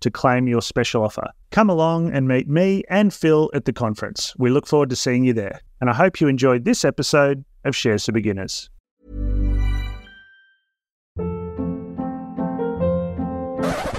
to 0.00 0.10
claim 0.10 0.46
your 0.46 0.62
special 0.62 1.02
offer. 1.02 1.30
Come 1.50 1.70
along 1.70 2.12
and 2.12 2.28
meet 2.28 2.48
me 2.48 2.82
and 2.90 3.12
Phil 3.12 3.50
at 3.54 3.64
the 3.64 3.72
conference. 3.72 4.34
We 4.38 4.50
look 4.50 4.66
forward 4.66 4.90
to 4.90 4.96
seeing 4.96 5.24
you 5.24 5.32
there. 5.32 5.60
And 5.80 5.90
I 5.90 5.94
hope 5.94 6.20
you 6.20 6.28
enjoyed 6.28 6.64
this 6.64 6.84
episode 6.84 7.44
of 7.64 7.74
Shares 7.74 8.04
for 8.04 8.12
Beginners. 8.12 8.70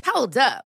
Hold 0.05 0.37
up. 0.37 0.66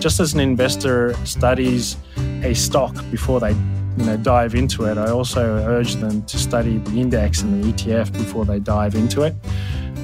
Just 0.00 0.20
as 0.20 0.34
an 0.34 0.40
investor 0.40 1.14
studies 1.24 1.96
a 2.42 2.54
stock 2.54 2.94
before 3.10 3.40
they 3.40 3.52
you 3.96 4.04
know, 4.04 4.16
dive 4.16 4.54
into 4.54 4.84
it, 4.84 4.98
I 4.98 5.10
also 5.10 5.42
urge 5.64 5.94
them 5.94 6.22
to 6.22 6.38
study 6.38 6.78
the 6.78 7.00
index 7.00 7.42
and 7.42 7.62
the 7.62 7.72
ETF 7.72 8.12
before 8.12 8.44
they 8.44 8.58
dive 8.58 8.94
into 8.94 9.22
it. 9.22 9.34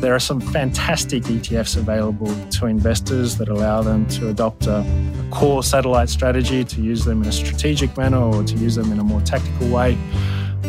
There 0.00 0.14
are 0.14 0.18
some 0.20 0.40
fantastic 0.40 1.22
ETFs 1.24 1.76
available 1.76 2.34
to 2.50 2.66
investors 2.66 3.36
that 3.36 3.48
allow 3.48 3.82
them 3.82 4.06
to 4.08 4.30
adopt 4.30 4.66
a, 4.66 4.84
core 5.30 5.62
satellite 5.62 6.10
strategy, 6.10 6.62
to 6.62 6.82
use 6.82 7.04
them 7.04 7.22
in 7.22 7.28
a 7.28 7.32
strategic 7.32 7.96
manner 7.96 8.18
or 8.18 8.44
to 8.44 8.54
use 8.56 8.74
them 8.74 8.92
in 8.92 8.98
a 8.98 9.04
more 9.04 9.20
tactical 9.22 9.68
way. 9.68 9.96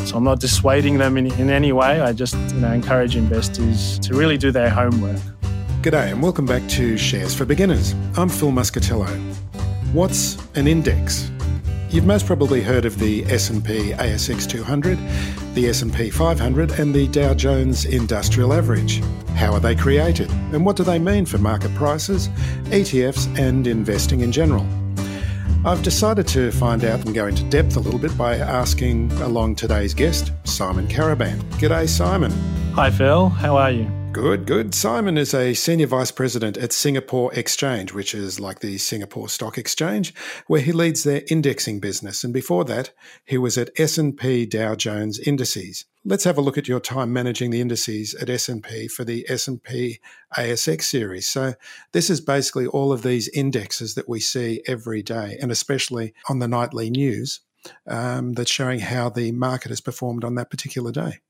So 0.06 0.18
I'm 0.18 0.24
not 0.24 0.40
dissuading 0.40 0.98
them 0.98 1.18
in, 1.18 1.32
in 1.34 1.50
any 1.50 1.72
way. 1.74 2.00
I 2.02 2.14
just 2.14 2.36
you 2.36 2.62
know, 2.62 2.72
encourage 2.72 3.16
investors 3.16 4.00
to 4.00 4.16
really 4.16 4.38
do 4.38 4.52
their 4.52 4.70
homework. 4.70 5.20
G'day 5.84 6.14
and 6.14 6.24
welcome 6.24 6.46
back 6.46 6.66
to 6.70 6.98
Shares 6.98 7.36
for 7.36 7.44
Beginners. 7.44 7.94
I'm 8.16 8.30
Phil 8.30 8.52
Muscatello. 8.52 9.06
What's 9.92 10.38
an 10.56 10.66
index? 10.66 11.30
You've 11.90 12.06
most 12.06 12.26
probably 12.26 12.62
heard 12.62 12.86
of 12.86 13.00
the 13.00 13.26
S&P 13.26 13.92
ASX 13.92 14.50
200, 14.50 14.98
the 15.56 15.68
S&P 15.68 16.10
500 16.10 16.80
and 16.80 16.96
the 16.96 17.10
Dow 17.10 17.34
Jones 17.34 17.84
Industrial 17.84 18.54
Average. 18.54 19.04
How 19.36 19.52
are 19.52 19.60
they 19.60 19.76
created 19.76 20.32
and 20.54 20.66
what 20.66 20.78
do 20.78 20.86
they 20.86 21.00
mean 21.00 21.26
for 21.26 21.38
market 21.38 21.76
prices, 21.76 22.30
ETFs 22.70 23.38
and 23.38 23.68
investing 23.68 24.22
in 24.22 24.32
general? 24.32 24.66
I've 25.66 25.84
decided 25.84 26.30
to 26.30 26.54
find 26.54 26.86
out 26.86 27.04
and 27.06 27.14
go 27.14 27.28
into 27.28 27.44
depth 27.50 27.76
a 27.76 27.82
little 27.82 28.00
bit 28.00 28.18
by 28.18 28.38
asking 28.38 29.12
along 29.22 29.56
today's 29.56 29.94
guest, 29.94 30.32
Simon 30.46 30.88
Caraban. 30.88 31.42
G'day 31.60 31.90
Simon. 31.90 32.32
Hi 32.72 32.90
Phil, 32.90 33.28
how 33.28 33.58
are 33.58 33.72
you? 33.72 34.03
Good, 34.14 34.46
good. 34.46 34.76
Simon 34.76 35.18
is 35.18 35.34
a 35.34 35.56
senior 35.56 35.88
vice 35.88 36.12
president 36.12 36.56
at 36.56 36.72
Singapore 36.72 37.34
Exchange, 37.34 37.94
which 37.94 38.14
is 38.14 38.40
like 38.40 38.60
the 38.60 38.78
Singapore 38.78 39.28
Stock 39.28 39.58
Exchange, 39.58 40.14
where 40.46 40.62
he 40.62 40.72
leads 40.72 41.04
their 41.04 41.24
indexing 41.32 41.80
business. 41.80 42.24
And 42.24 42.32
before 42.32 42.64
that, 42.66 42.92
he 43.26 43.40
was 43.40 43.58
at 43.58 43.72
S&P 43.76 44.46
Dow 44.46 44.76
Jones 44.76 45.18
Indices. 45.18 45.86
Let's 46.06 46.26
have 46.26 46.38
a 46.38 46.42
look 46.42 46.60
at 46.60 46.68
your 46.68 46.80
time 46.80 47.12
managing 47.12 47.50
the 47.50 47.60
indices 47.60 48.14
at 48.14 48.30
S&P 48.30 48.88
for 48.88 49.04
the 49.04 49.26
S&P 49.28 50.00
ASX 50.38 50.84
series. 50.84 51.26
So 51.26 51.56
this 51.92 52.12
is 52.12 52.22
basically 52.22 52.68
all 52.68 52.92
of 52.92 53.02
these 53.02 53.30
indexes 53.30 53.96
that 53.96 54.08
we 54.08 54.20
see 54.20 54.62
every 54.68 55.02
day, 55.02 55.40
and 55.42 55.52
especially 55.52 56.14
on 56.30 56.38
the 56.38 56.48
nightly 56.48 56.92
news, 56.92 57.40
um, 57.88 58.34
that's 58.34 58.52
showing 58.52 58.80
how 58.80 59.10
the 59.10 59.32
market 59.32 59.70
has 59.70 59.82
performed 59.82 60.24
on 60.24 60.36
that 60.36 60.52
particular 60.52 60.92
day. 60.92 61.22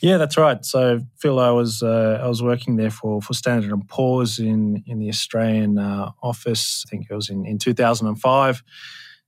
Yeah, 0.00 0.16
that's 0.16 0.38
right. 0.38 0.64
So, 0.64 1.00
Phil, 1.18 1.38
I 1.38 1.50
was 1.50 1.82
uh, 1.82 2.20
I 2.22 2.26
was 2.26 2.42
working 2.42 2.76
there 2.76 2.90
for 2.90 3.20
for 3.20 3.34
Standard 3.34 3.70
and 3.70 3.86
Poor's 3.86 4.38
in 4.38 4.82
in 4.86 4.98
the 4.98 5.08
Australian 5.08 5.78
uh, 5.78 6.12
office. 6.22 6.84
I 6.86 6.90
think 6.90 7.06
it 7.10 7.14
was 7.14 7.28
in 7.28 7.44
in 7.44 7.58
2005. 7.58 8.62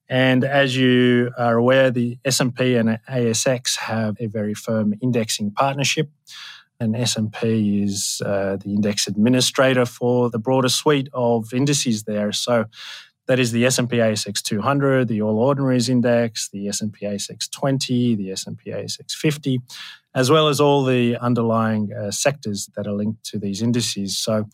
And 0.09 0.44
as 0.44 0.77
you 0.77 1.31
are 1.38 1.56
aware, 1.56 1.91
the 1.91 2.19
S&P 2.27 2.77
and 2.77 2.99
ASX 3.09 3.78
have 3.78 4.15
a 4.21 4.27
very 4.27 4.53
firm 4.53 4.93
indexing 5.00 5.53
partnership. 5.53 6.11
And 6.78 6.94
S&P 6.94 7.82
is 7.82 8.21
uh, 8.22 8.56
the 8.56 8.75
index 8.75 9.06
administrator 9.06 9.87
for 9.87 10.28
the 10.28 10.38
broader 10.38 10.69
suite 10.69 11.09
of 11.15 11.55
indices 11.55 12.03
there. 12.03 12.31
So 12.32 12.66
that 13.27 13.38
is 13.38 13.53
the 13.53 13.65
S&P 13.65 13.97
ASX 13.97 14.43
200, 14.43 15.09
the 15.09 15.22
All 15.22 15.38
Ordinaries 15.38 15.88
Index, 15.88 16.50
the 16.50 16.69
S&P 16.69 17.06
ASX 17.06 17.50
20, 17.50 18.16
the 18.16 18.32
S&P 18.32 18.71
ASX 18.71 19.12
50, 19.12 19.61
as 20.15 20.31
well 20.31 20.49
as 20.49 20.61
all 20.61 20.84
the 20.84 21.17
underlying 21.19 21.93
uh, 21.93 22.11
sectors 22.11 22.69
that 22.77 22.87
are 22.87 22.93
linked 22.93 23.25
to 23.25 23.39
these 23.39 23.62
indices. 23.62 24.19
So 24.19 24.47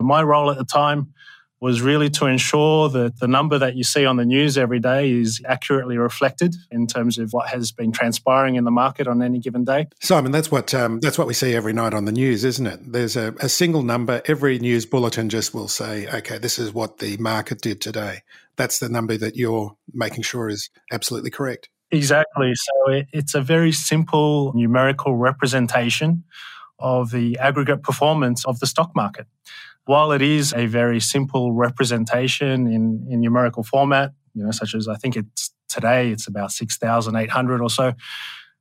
my 0.00 0.22
role 0.22 0.50
at 0.50 0.58
the 0.58 0.64
time 0.64 1.12
was 1.62 1.80
really 1.80 2.10
to 2.10 2.26
ensure 2.26 2.88
that 2.88 3.20
the 3.20 3.28
number 3.28 3.56
that 3.56 3.76
you 3.76 3.84
see 3.84 4.04
on 4.04 4.16
the 4.16 4.24
news 4.24 4.58
every 4.58 4.80
day 4.80 5.12
is 5.12 5.40
accurately 5.46 5.96
reflected 5.96 6.56
in 6.72 6.88
terms 6.88 7.18
of 7.18 7.32
what 7.32 7.48
has 7.48 7.70
been 7.70 7.92
transpiring 7.92 8.56
in 8.56 8.64
the 8.64 8.70
market 8.72 9.06
on 9.06 9.22
any 9.22 9.38
given 9.38 9.64
day. 9.64 9.86
Simon, 10.00 10.32
that's 10.32 10.50
what 10.50 10.74
um, 10.74 10.98
that's 10.98 11.16
what 11.16 11.28
we 11.28 11.34
see 11.34 11.54
every 11.54 11.72
night 11.72 11.94
on 11.94 12.04
the 12.04 12.10
news, 12.10 12.42
isn't 12.44 12.66
it? 12.66 12.92
There's 12.92 13.16
a, 13.16 13.32
a 13.38 13.48
single 13.48 13.84
number. 13.84 14.20
Every 14.26 14.58
news 14.58 14.86
bulletin 14.86 15.28
just 15.28 15.54
will 15.54 15.68
say, 15.68 16.08
"Okay, 16.08 16.36
this 16.36 16.58
is 16.58 16.74
what 16.74 16.98
the 16.98 17.16
market 17.18 17.60
did 17.60 17.80
today." 17.80 18.22
That's 18.56 18.80
the 18.80 18.88
number 18.88 19.16
that 19.16 19.36
you're 19.36 19.76
making 19.94 20.24
sure 20.24 20.48
is 20.48 20.68
absolutely 20.90 21.30
correct. 21.30 21.68
Exactly. 21.92 22.54
So 22.54 22.90
it, 22.90 23.06
it's 23.12 23.34
a 23.34 23.42
very 23.42 23.70
simple 23.70 24.52
numerical 24.54 25.14
representation 25.14 26.24
of 26.78 27.10
the 27.10 27.38
aggregate 27.38 27.82
performance 27.82 28.44
of 28.46 28.58
the 28.60 28.66
stock 28.66 28.96
market. 28.96 29.26
While 29.84 30.10
it 30.12 30.22
is 30.22 30.54
a 30.54 30.66
very 30.66 31.00
simple 31.00 31.52
representation 31.52 32.66
in, 32.66 33.06
in 33.10 33.20
numerical 33.20 33.62
format, 33.62 34.12
you 34.34 34.42
know, 34.42 34.50
such 34.50 34.74
as 34.74 34.88
I 34.88 34.96
think 34.96 35.16
it's 35.16 35.52
today, 35.68 36.10
it's 36.10 36.26
about 36.26 36.50
6,800 36.50 37.60
or 37.60 37.68
so, 37.68 37.92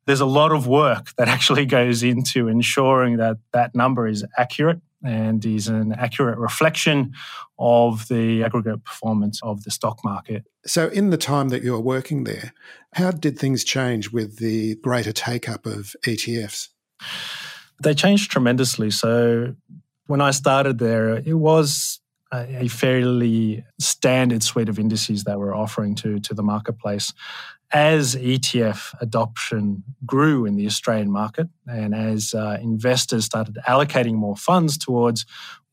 there's 0.05 0.21
a 0.21 0.25
lot 0.25 0.51
of 0.51 0.67
work 0.67 1.15
that 1.17 1.27
actually 1.35 1.65
goes 1.65 2.03
into 2.03 2.49
ensuring 2.49 3.17
that 3.17 3.37
that 3.53 3.73
number 3.73 4.07
is 4.07 4.25
accurate 4.37 4.81
and 5.03 5.43
is 5.45 5.67
an 5.67 5.93
accurate 5.93 6.37
reflection 6.37 7.13
of 7.59 8.07
the 8.07 8.43
aggregate 8.43 8.83
performance 8.83 9.39
of 9.43 9.63
the 9.63 9.71
stock 9.71 9.99
market. 10.03 10.45
So, 10.65 10.87
in 10.89 11.09
the 11.09 11.17
time 11.17 11.49
that 11.49 11.63
you 11.63 11.71
were 11.73 11.81
working 11.81 12.23
there, 12.23 12.53
how 12.93 13.11
did 13.11 13.37
things 13.37 13.63
change 13.63 14.11
with 14.11 14.37
the 14.37 14.75
greater 14.75 15.11
take 15.11 15.49
up 15.49 15.65
of 15.65 15.95
ETFs? 16.05 16.69
They 17.81 17.93
changed 17.93 18.31
tremendously. 18.31 18.91
So, 18.91 19.55
when 20.05 20.21
I 20.21 20.31
started 20.31 20.77
there, 20.77 21.15
it 21.15 21.33
was 21.33 21.99
a 22.33 22.69
fairly 22.69 23.63
standard 23.79 24.41
suite 24.41 24.69
of 24.69 24.79
indices 24.79 25.25
that 25.25 25.37
we're 25.37 25.55
offering 25.55 25.95
to, 25.95 26.19
to 26.21 26.33
the 26.33 26.43
marketplace. 26.43 27.11
As 27.73 28.15
ETF 28.15 28.93
adoption 29.01 29.83
grew 30.05 30.45
in 30.45 30.55
the 30.55 30.65
Australian 30.65 31.11
market 31.11 31.47
and 31.67 31.95
as 31.95 32.33
uh, 32.33 32.57
investors 32.61 33.25
started 33.25 33.57
allocating 33.67 34.15
more 34.15 34.35
funds 34.35 34.77
towards 34.77 35.25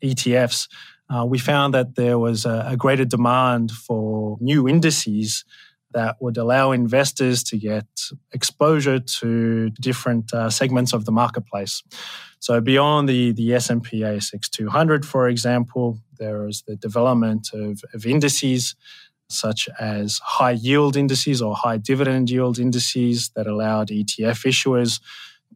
ETFs, 0.03 0.69
uh, 1.11 1.25
we 1.25 1.39
found 1.39 1.75
that 1.75 1.97
there 1.97 2.19
was 2.19 2.45
a, 2.45 2.67
a, 2.69 2.77
greater 2.77 3.05
demand 3.05 3.71
for 3.71 4.37
new 4.41 4.69
indices 4.69 5.45
that 5.93 6.17
would 6.21 6.37
allow 6.37 6.71
investors 6.71 7.43
to 7.43 7.57
get 7.57 7.87
exposure 8.33 9.01
to 9.01 9.71
different 9.81 10.33
uh, 10.35 10.51
segments 10.51 10.93
of 10.93 11.07
the 11.07 11.13
marketplace. 11.13 11.83
So 12.41 12.61
beyond 12.61 13.09
the, 13.09 13.33
the 13.33 13.55
S&P 13.55 14.01
ASX 14.01 14.49
200, 14.51 15.07
for 15.07 15.29
example, 15.29 15.99
there 16.19 16.47
is 16.47 16.63
the 16.67 16.77
development 16.77 17.49
of, 17.55 17.83
of 17.95 18.07
indices 18.07 18.77
such 19.29 19.69
as 19.79 20.21
high 20.25 20.53
yield 20.53 20.97
indices 20.97 21.43
or 21.43 21.55
high 21.55 21.79
dividend 21.79 22.31
yield 22.31 22.59
indices 22.59 23.31
that 23.37 23.47
allowed 23.47 23.89
ETF 23.89 24.47
issuers 24.47 25.01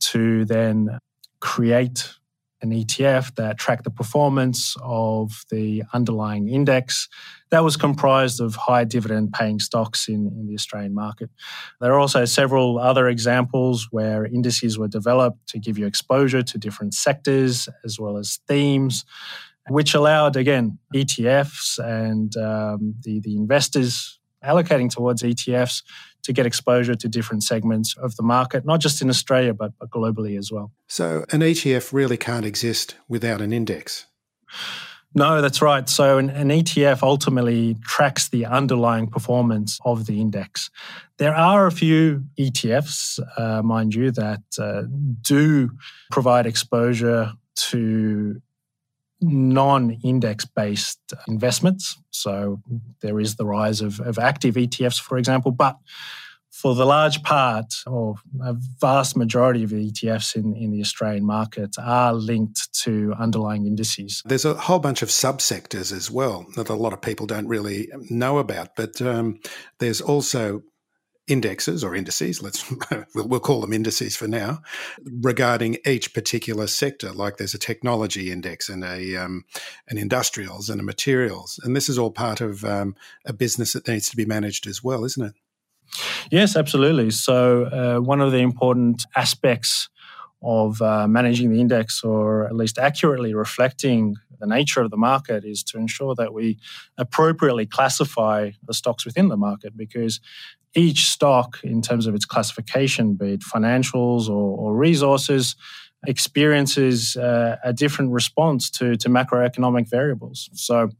to 0.00 0.44
then 0.44 0.98
create 1.40 2.14
an 2.62 2.70
ETF 2.70 3.34
that 3.34 3.58
tracked 3.58 3.84
the 3.84 3.90
performance 3.90 4.76
of 4.82 5.44
the 5.50 5.82
underlying 5.92 6.48
index 6.48 7.08
that 7.50 7.64
was 7.64 7.76
comprised 7.76 8.40
of 8.40 8.54
high 8.54 8.84
dividend 8.84 9.32
paying 9.32 9.58
stocks 9.58 10.08
in, 10.08 10.28
in 10.28 10.46
the 10.46 10.54
Australian 10.54 10.94
market. 10.94 11.28
There 11.80 11.92
are 11.92 11.98
also 11.98 12.24
several 12.24 12.78
other 12.78 13.08
examples 13.08 13.88
where 13.90 14.24
indices 14.24 14.78
were 14.78 14.88
developed 14.88 15.48
to 15.48 15.58
give 15.58 15.76
you 15.76 15.86
exposure 15.86 16.42
to 16.42 16.58
different 16.58 16.94
sectors 16.94 17.68
as 17.84 17.98
well 17.98 18.16
as 18.16 18.38
themes 18.46 19.04
which 19.68 19.94
allowed, 19.94 20.36
again, 20.36 20.78
ETFs 20.94 21.78
and 21.78 22.36
um, 22.36 22.94
the, 23.02 23.20
the 23.20 23.36
investors 23.36 24.18
allocating 24.44 24.90
towards 24.90 25.22
ETFs 25.22 25.82
to 26.24 26.32
get 26.32 26.46
exposure 26.46 26.94
to 26.94 27.08
different 27.08 27.42
segments 27.42 27.96
of 27.96 28.16
the 28.16 28.22
market, 28.22 28.64
not 28.64 28.80
just 28.80 29.02
in 29.02 29.08
Australia, 29.08 29.54
but, 29.54 29.72
but 29.78 29.90
globally 29.90 30.38
as 30.38 30.50
well. 30.50 30.72
So, 30.88 31.24
an 31.30 31.40
ETF 31.40 31.92
really 31.92 32.16
can't 32.16 32.44
exist 32.44 32.96
without 33.08 33.40
an 33.40 33.52
index. 33.52 34.06
No, 35.14 35.42
that's 35.42 35.60
right. 35.60 35.88
So 35.88 36.16
an, 36.16 36.30
an, 36.30 36.48
ETF 36.48 37.02
ultimately 37.02 37.76
tracks 37.82 38.30
the 38.30 38.46
underlying 38.46 39.08
performance 39.08 39.78
of 39.84 40.06
the 40.06 40.20
index. 40.20 40.70
There 41.18 41.34
are 41.34 41.66
a 41.66 41.72
few 41.72 42.24
ETFs, 42.38 43.20
uh, 43.38 43.62
mind 43.62 43.94
you, 43.94 44.10
that 44.12 44.42
uh, 44.58 44.82
do 45.20 45.70
provide 46.10 46.46
exposure 46.46 47.32
to 47.54 48.40
non 49.22 49.98
index 50.02 50.44
based 50.44 51.00
investments. 51.28 51.98
So 52.10 52.60
there 53.00 53.20
is 53.20 53.36
the 53.36 53.46
rise 53.46 53.80
of, 53.80 54.00
of 54.00 54.18
active 54.18 54.56
ETFs, 54.56 55.00
for 55.00 55.18
example. 55.18 55.52
But 55.52 55.76
for 56.52 56.74
the 56.74 56.84
large 56.84 57.22
part, 57.22 57.74
or 57.86 58.14
a 58.42 58.54
vast 58.78 59.16
majority 59.16 59.64
of 59.64 59.70
ETFs 59.70 60.36
in, 60.36 60.54
in 60.54 60.70
the 60.70 60.80
Australian 60.80 61.24
market, 61.24 61.74
are 61.78 62.12
linked 62.12 62.72
to 62.84 63.14
underlying 63.18 63.66
indices. 63.66 64.22
There's 64.26 64.44
a 64.44 64.54
whole 64.54 64.78
bunch 64.78 65.02
of 65.02 65.08
subsectors 65.08 65.92
as 65.92 66.10
well 66.10 66.46
that 66.56 66.68
a 66.68 66.74
lot 66.74 66.92
of 66.92 67.00
people 67.00 67.26
don't 67.26 67.48
really 67.48 67.88
know 68.10 68.38
about. 68.38 68.76
But 68.76 69.00
um, 69.00 69.40
there's 69.78 70.00
also 70.00 70.62
indexes 71.32 71.82
or 71.82 71.94
indices, 71.94 72.42
let's 72.42 72.70
we'll, 73.14 73.26
we'll, 73.26 73.40
call 73.40 73.60
them 73.60 73.72
indices 73.72 74.16
for 74.16 74.28
now, 74.28 74.60
regarding 75.04 75.78
each 75.86 76.12
particular 76.12 76.66
sector. 76.66 77.10
Like 77.12 77.38
there's 77.38 77.54
a 77.54 77.58
technology 77.58 78.30
index 78.30 78.68
and 78.68 78.84
a 78.84 79.16
um, 79.16 79.44
an 79.88 79.98
industrials 79.98 80.68
and 80.68 80.80
a 80.80 80.84
materials, 80.84 81.58
and 81.64 81.74
this 81.74 81.88
is 81.88 81.98
all 81.98 82.10
part 82.10 82.40
of 82.40 82.64
um, 82.64 82.94
a 83.24 83.32
business 83.32 83.72
that 83.72 83.88
needs 83.88 84.08
to 84.10 84.16
be 84.16 84.26
managed 84.26 84.66
as 84.66 84.84
well, 84.84 85.04
isn't 85.04 85.24
it? 85.24 85.34
Yes, 86.30 86.56
absolutely. 86.56 87.10
So 87.10 87.64
uh, 87.64 88.00
one 88.00 88.20
of 88.20 88.32
the 88.32 88.38
important 88.38 89.04
aspects 89.16 89.88
of 90.42 90.82
uh, 90.82 91.06
managing 91.06 91.50
the 91.50 91.60
index, 91.60 92.02
or 92.02 92.46
at 92.46 92.54
least 92.54 92.78
accurately 92.78 93.34
reflecting 93.34 94.16
the 94.40 94.46
nature 94.46 94.80
of 94.80 94.90
the 94.90 94.96
market, 94.96 95.44
is 95.44 95.62
to 95.62 95.78
ensure 95.78 96.14
that 96.16 96.32
we 96.32 96.58
appropriately 96.98 97.66
classify 97.66 98.50
the 98.66 98.74
stocks 98.74 99.04
within 99.04 99.28
the 99.28 99.36
market 99.36 99.76
because 99.76 100.20
each 100.74 101.08
stock, 101.08 101.60
in 101.62 101.82
terms 101.82 102.06
of 102.06 102.14
its 102.14 102.24
classification, 102.24 103.14
be 103.14 103.34
it 103.34 103.40
financials 103.40 104.28
or, 104.28 104.56
or 104.58 104.74
resources, 104.74 105.56
experiences 106.06 107.16
uh, 107.16 107.56
a 107.62 107.72
different 107.72 108.10
response 108.10 108.70
to, 108.70 108.96
to 108.96 109.08
macroeconomic 109.08 109.88
variables. 109.88 110.48
So, 110.54 110.90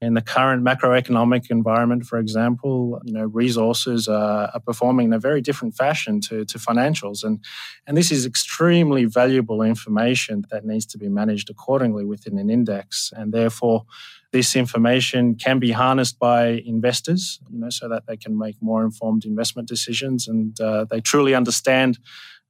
in 0.00 0.14
the 0.14 0.22
current 0.22 0.64
macroeconomic 0.64 1.50
environment, 1.50 2.04
for 2.04 2.18
example, 2.18 3.00
you 3.04 3.12
know, 3.12 3.24
resources 3.24 4.06
are, 4.06 4.48
are, 4.54 4.60
performing 4.60 5.06
in 5.06 5.12
a 5.12 5.18
very 5.18 5.40
different 5.40 5.74
fashion 5.74 6.20
to, 6.20 6.44
to 6.44 6.58
financials. 6.58 7.24
And, 7.24 7.42
and 7.86 7.96
this 7.96 8.12
is 8.12 8.24
extremely 8.24 9.06
valuable 9.06 9.60
information 9.60 10.44
that 10.50 10.64
needs 10.64 10.86
to 10.86 10.98
be 10.98 11.08
managed 11.08 11.50
accordingly 11.50 12.04
within 12.04 12.38
an 12.38 12.48
index. 12.48 13.12
And 13.16 13.32
therefore, 13.32 13.86
this 14.30 14.54
information 14.54 15.34
can 15.34 15.58
be 15.58 15.72
harnessed 15.72 16.18
by 16.20 16.62
investors, 16.64 17.40
you 17.50 17.58
know, 17.58 17.70
so 17.70 17.88
that 17.88 18.06
they 18.06 18.16
can 18.16 18.38
make 18.38 18.56
more 18.60 18.84
informed 18.84 19.24
investment 19.24 19.66
decisions 19.66 20.28
and 20.28 20.60
uh, 20.60 20.84
they 20.84 21.00
truly 21.00 21.34
understand 21.34 21.98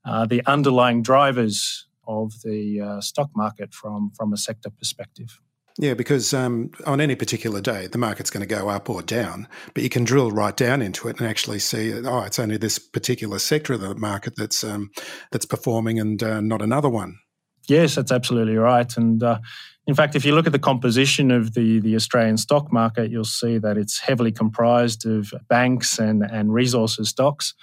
uh, 0.05 0.27
the 0.27 0.45
underlying 0.47 1.03
drivers 1.03 1.87
of 2.07 2.33
the 2.43 2.81
uh, 2.81 3.01
stock 3.01 3.31
market 3.37 3.73
from 3.73 4.11
from 4.17 4.33
a 4.33 4.37
sector 4.37 4.71
perspective. 4.71 5.41
Yeah, 5.81 5.95
because 5.95 6.35
um, 6.35 6.73
on 6.87 7.01
any 7.01 7.15
particular 7.15 7.61
day, 7.61 7.87
the 7.87 7.99
market's 7.99 8.31
going 8.31 8.47
to 8.47 8.53
go 8.53 8.69
up 8.69 8.91
or 8.91 9.01
down, 9.01 9.47
but 9.75 9.85
you 9.85 9.89
can 9.89 10.03
drill 10.03 10.33
right 10.33 10.57
down 10.57 10.83
into 10.83 11.07
it 11.07 11.21
and 11.21 11.29
actually 11.29 11.61
see, 11.61 11.95
oh, 12.05 12.23
it's 12.23 12.41
only 12.41 12.57
this 12.57 12.81
particular 12.81 13.39
sector 13.39 13.75
of 13.75 13.81
the 13.81 13.95
market 13.95 14.35
that's 14.37 14.65
um, 14.65 14.91
that's 15.31 15.47
performing 15.47 16.01
and 16.01 16.21
uh, 16.21 16.41
not 16.41 16.63
another 16.63 16.89
one. 16.89 17.21
Yes, 17.69 17.95
that's 17.95 18.11
absolutely 18.11 18.57
right. 18.57 18.93
And 18.97 19.23
uh, 19.23 19.39
in 19.87 19.95
fact, 19.95 20.17
if 20.17 20.25
you 20.25 20.35
look 20.35 20.47
at 20.47 20.53
the 20.53 20.59
composition 20.59 21.31
of 21.31 21.55
the, 21.55 21.79
the 21.79 21.95
Australian 21.95 22.39
stock 22.39 22.73
market, 22.73 23.11
you'll 23.11 23.25
see 23.25 23.59
that 23.59 23.79
it's 23.79 24.01
heavily 24.01 24.33
comprised 24.33 25.07
of 25.07 25.33
banks 25.49 25.99
and, 25.99 26.25
and 26.25 26.53
resources 26.53 27.11
stocks. 27.11 27.55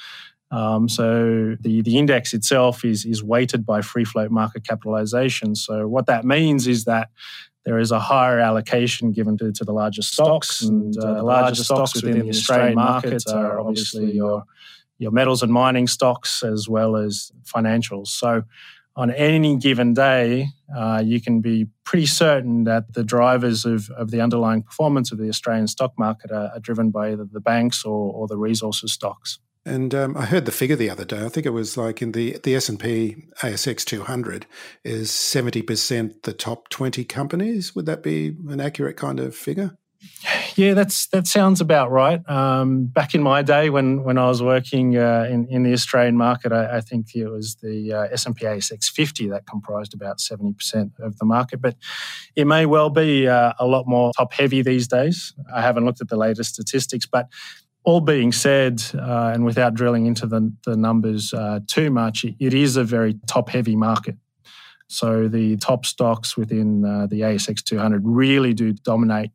Um, 0.52 0.88
so 0.88 1.56
the, 1.60 1.82
the 1.82 1.98
index 1.98 2.34
itself 2.34 2.86
is, 2.86 3.04
is 3.04 3.24
weighted 3.24 3.66
by 3.66 3.82
free 3.82 4.06
float 4.06 4.32
market 4.32 4.64
capitalization. 4.66 5.56
So 5.56 5.88
what 5.88 6.06
that 6.06 6.24
means 6.24 6.66
is 6.66 6.86
that 6.86 7.10
there 7.66 7.80
is 7.80 7.92
a 7.92 8.00
higher 8.00 8.40
allocation 8.40 9.12
given 9.12 9.38
to, 9.38 9.52
to 9.52 9.64
the 9.64 9.74
largest 9.74 10.14
stocks, 10.14 10.62
and 10.62 10.96
uh, 10.98 11.16
the 11.16 11.24
largest 11.24 11.66
stocks 11.66 11.96
within 11.96 12.20
the 12.20 12.30
Australian 12.30 12.76
market 12.76 13.24
are 13.32 13.60
obviously 13.60 14.12
your 14.12 14.44
your 14.98 15.12
metals 15.12 15.44
and 15.44 15.52
mining 15.52 15.88
stocks 15.88 16.44
as 16.44 16.70
well 16.70 16.96
as 16.96 17.32
financials. 17.44 18.08
So 18.08 18.44
on 18.96 19.12
any 19.12 19.58
given 19.58 19.94
day, 19.94 20.48
uh, 20.76 21.02
you 21.04 21.20
can 21.20 21.42
be 21.42 21.68
pretty 21.84 22.06
certain 22.06 22.64
that 22.64 22.94
the 22.94 23.04
drivers 23.04 23.66
of, 23.66 23.90
of 23.90 24.10
the 24.10 24.22
underlying 24.22 24.64
performance 24.64 25.12
of 25.12 25.18
the 25.18 25.28
Australian 25.28 25.68
stock 25.68 25.94
market 26.00 26.32
are, 26.32 26.50
are 26.54 26.60
driven 26.60 26.92
by 26.92 27.12
either 27.12 27.26
the 27.26 27.42
banks 27.42 27.84
or, 27.84 28.14
or 28.14 28.28
the 28.28 28.38
resources 28.38 28.94
stocks. 28.94 29.40
And 29.66 29.96
um, 29.96 30.16
I 30.16 30.26
heard 30.26 30.46
the 30.46 30.52
figure 30.52 30.76
the 30.76 30.92
other 30.92 31.06
day. 31.06 31.26
I 31.26 31.30
think 31.30 31.46
it 31.46 31.52
was 31.52 31.76
like 31.76 32.02
in 32.02 32.12
the 32.12 32.38
the 32.44 32.56
S 32.56 32.70
and 32.70 32.80
P 32.80 33.16
ASX 33.42 33.84
200 33.84 34.46
is 34.84 35.10
70 35.12 35.64
percent 35.64 36.24
the 36.24 36.34
top 36.34 36.70
20 36.70 37.04
companies. 37.06 37.74
Would 37.76 37.88
that 37.88 38.04
be 38.04 38.36
an 38.48 38.62
accurate 38.62 38.98
kind 38.98 39.20
of 39.20 39.36
figure? 39.36 39.76
Yeah, 40.56 40.74
that's 40.74 41.08
that 41.08 41.28
sounds 41.28 41.62
about 41.62 41.92
right. 41.92 42.28
Um, 42.30 42.86
back 42.86 43.14
in 43.16 43.22
my 43.22 43.42
day, 43.42 43.70
when 43.70 44.04
when 44.04 44.18
I 44.18 44.28
was 44.28 44.42
working 44.42 44.98
uh, 44.98 45.28
in 45.30 45.48
in 45.50 45.64
the 45.64 45.74
Australian 45.74 46.16
market, 46.16 46.52
I, 46.52 46.78
I 46.78 46.82
think 46.82 47.16
it 47.16 47.28
was 47.28 47.56
the 47.56 47.92
uh, 47.92 48.08
S 48.12 48.26
and 48.26 48.36
P 48.36 48.46
ASX 48.46 48.86
50 48.86 49.30
that 49.30 49.48
comprised 49.48 49.94
about 49.94 50.20
70 50.20 50.54
percent 50.54 50.94
of 51.00 51.18
the 51.18 51.26
market. 51.26 51.62
But 51.62 51.76
it 52.36 52.46
may 52.46 52.66
well 52.66 52.90
be 52.90 53.28
uh, 53.28 53.54
a 53.60 53.66
lot 53.66 53.88
more 53.88 54.12
top 54.16 54.34
heavy 54.34 54.62
these 54.62 54.88
days. 54.88 55.34
I 55.54 55.62
haven't 55.62 55.86
looked 55.86 56.02
at 56.02 56.08
the 56.08 56.18
latest 56.18 56.54
statistics, 56.54 57.06
but 57.06 57.28
all 57.86 58.02
being 58.02 58.32
said, 58.32 58.84
uh, 58.94 59.32
and 59.34 59.46
without 59.46 59.74
drilling 59.74 60.06
into 60.06 60.28
the, 60.28 60.52
the 60.66 60.76
numbers 60.76 61.34
uh, 61.34 61.60
too 61.68 61.90
much, 61.92 62.26
it 62.26 62.54
is 62.54 62.76
a 62.78 62.84
very 62.84 63.16
top 63.28 63.50
heavy 63.50 63.76
market. 63.76 64.16
So 64.88 65.28
the 65.28 65.58
top 65.58 65.86
stocks 65.86 66.36
within 66.38 66.84
uh, 66.86 67.08
the 67.08 67.22
ASX 67.22 67.64
200 67.64 68.02
really 68.06 68.54
do 68.54 68.74
dominate 68.74 69.32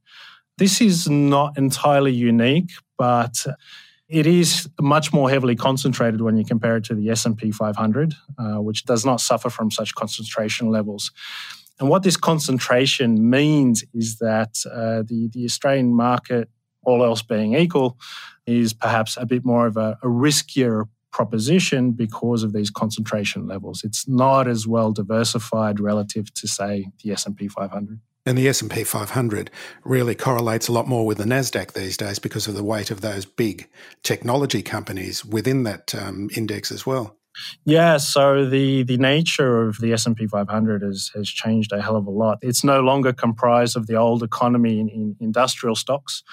this 0.60 0.82
is 0.82 1.08
not 1.08 1.56
entirely 1.56 2.12
unique, 2.12 2.70
but 2.98 3.46
it 4.08 4.26
is 4.26 4.68
much 4.78 5.10
more 5.10 5.30
heavily 5.30 5.56
concentrated 5.56 6.20
when 6.20 6.36
you 6.36 6.44
compare 6.44 6.76
it 6.76 6.84
to 6.84 6.94
the 6.94 7.08
S&P 7.08 7.50
500, 7.50 8.14
uh, 8.38 8.60
which 8.60 8.84
does 8.84 9.06
not 9.06 9.22
suffer 9.22 9.48
from 9.48 9.70
such 9.70 9.94
concentration 9.94 10.68
levels. 10.68 11.12
And 11.78 11.88
what 11.88 12.02
this 12.02 12.18
concentration 12.18 13.30
means 13.30 13.84
is 13.94 14.18
that 14.18 14.58
uh, 14.70 15.02
the, 15.02 15.30
the 15.32 15.46
Australian 15.46 15.94
market, 15.94 16.50
all 16.82 17.02
else 17.02 17.22
being 17.22 17.54
equal, 17.54 17.96
is 18.50 18.72
perhaps 18.72 19.16
a 19.16 19.26
bit 19.26 19.44
more 19.44 19.66
of 19.66 19.76
a, 19.76 19.98
a 20.02 20.06
riskier 20.06 20.88
proposition 21.12 21.92
because 21.92 22.42
of 22.42 22.52
these 22.52 22.70
concentration 22.70 23.46
levels. 23.46 23.82
It's 23.84 24.06
not 24.06 24.46
as 24.46 24.66
well 24.66 24.92
diversified 24.92 25.80
relative 25.80 26.32
to, 26.34 26.48
say, 26.48 26.86
the 27.02 27.12
S&P 27.12 27.48
500. 27.48 28.00
And 28.26 28.36
the 28.36 28.48
S&P 28.48 28.84
500 28.84 29.50
really 29.84 30.14
correlates 30.14 30.68
a 30.68 30.72
lot 30.72 30.86
more 30.86 31.06
with 31.06 31.18
the 31.18 31.24
Nasdaq 31.24 31.72
these 31.72 31.96
days 31.96 32.18
because 32.18 32.46
of 32.46 32.54
the 32.54 32.62
weight 32.62 32.90
of 32.90 33.00
those 33.00 33.24
big 33.24 33.68
technology 34.02 34.62
companies 34.62 35.24
within 35.24 35.62
that 35.64 35.94
um, 35.94 36.28
index 36.36 36.70
as 36.70 36.84
well. 36.84 37.16
Yeah, 37.64 37.96
so 37.96 38.44
the 38.44 38.82
the 38.82 38.98
nature 38.98 39.62
of 39.62 39.78
the 39.78 39.92
S 39.92 40.04
and 40.04 40.16
P 40.16 40.26
500 40.26 40.82
has 40.82 41.12
has 41.14 41.28
changed 41.28 41.72
a 41.72 41.80
hell 41.80 41.96
of 41.96 42.06
a 42.06 42.10
lot. 42.10 42.38
It's 42.42 42.64
no 42.64 42.80
longer 42.80 43.12
comprised 43.12 43.76
of 43.76 43.86
the 43.86 43.94
old 43.94 44.24
economy 44.24 44.80
in, 44.80 44.88
in 44.88 45.16
industrial 45.20 45.76
stocks 45.76 46.24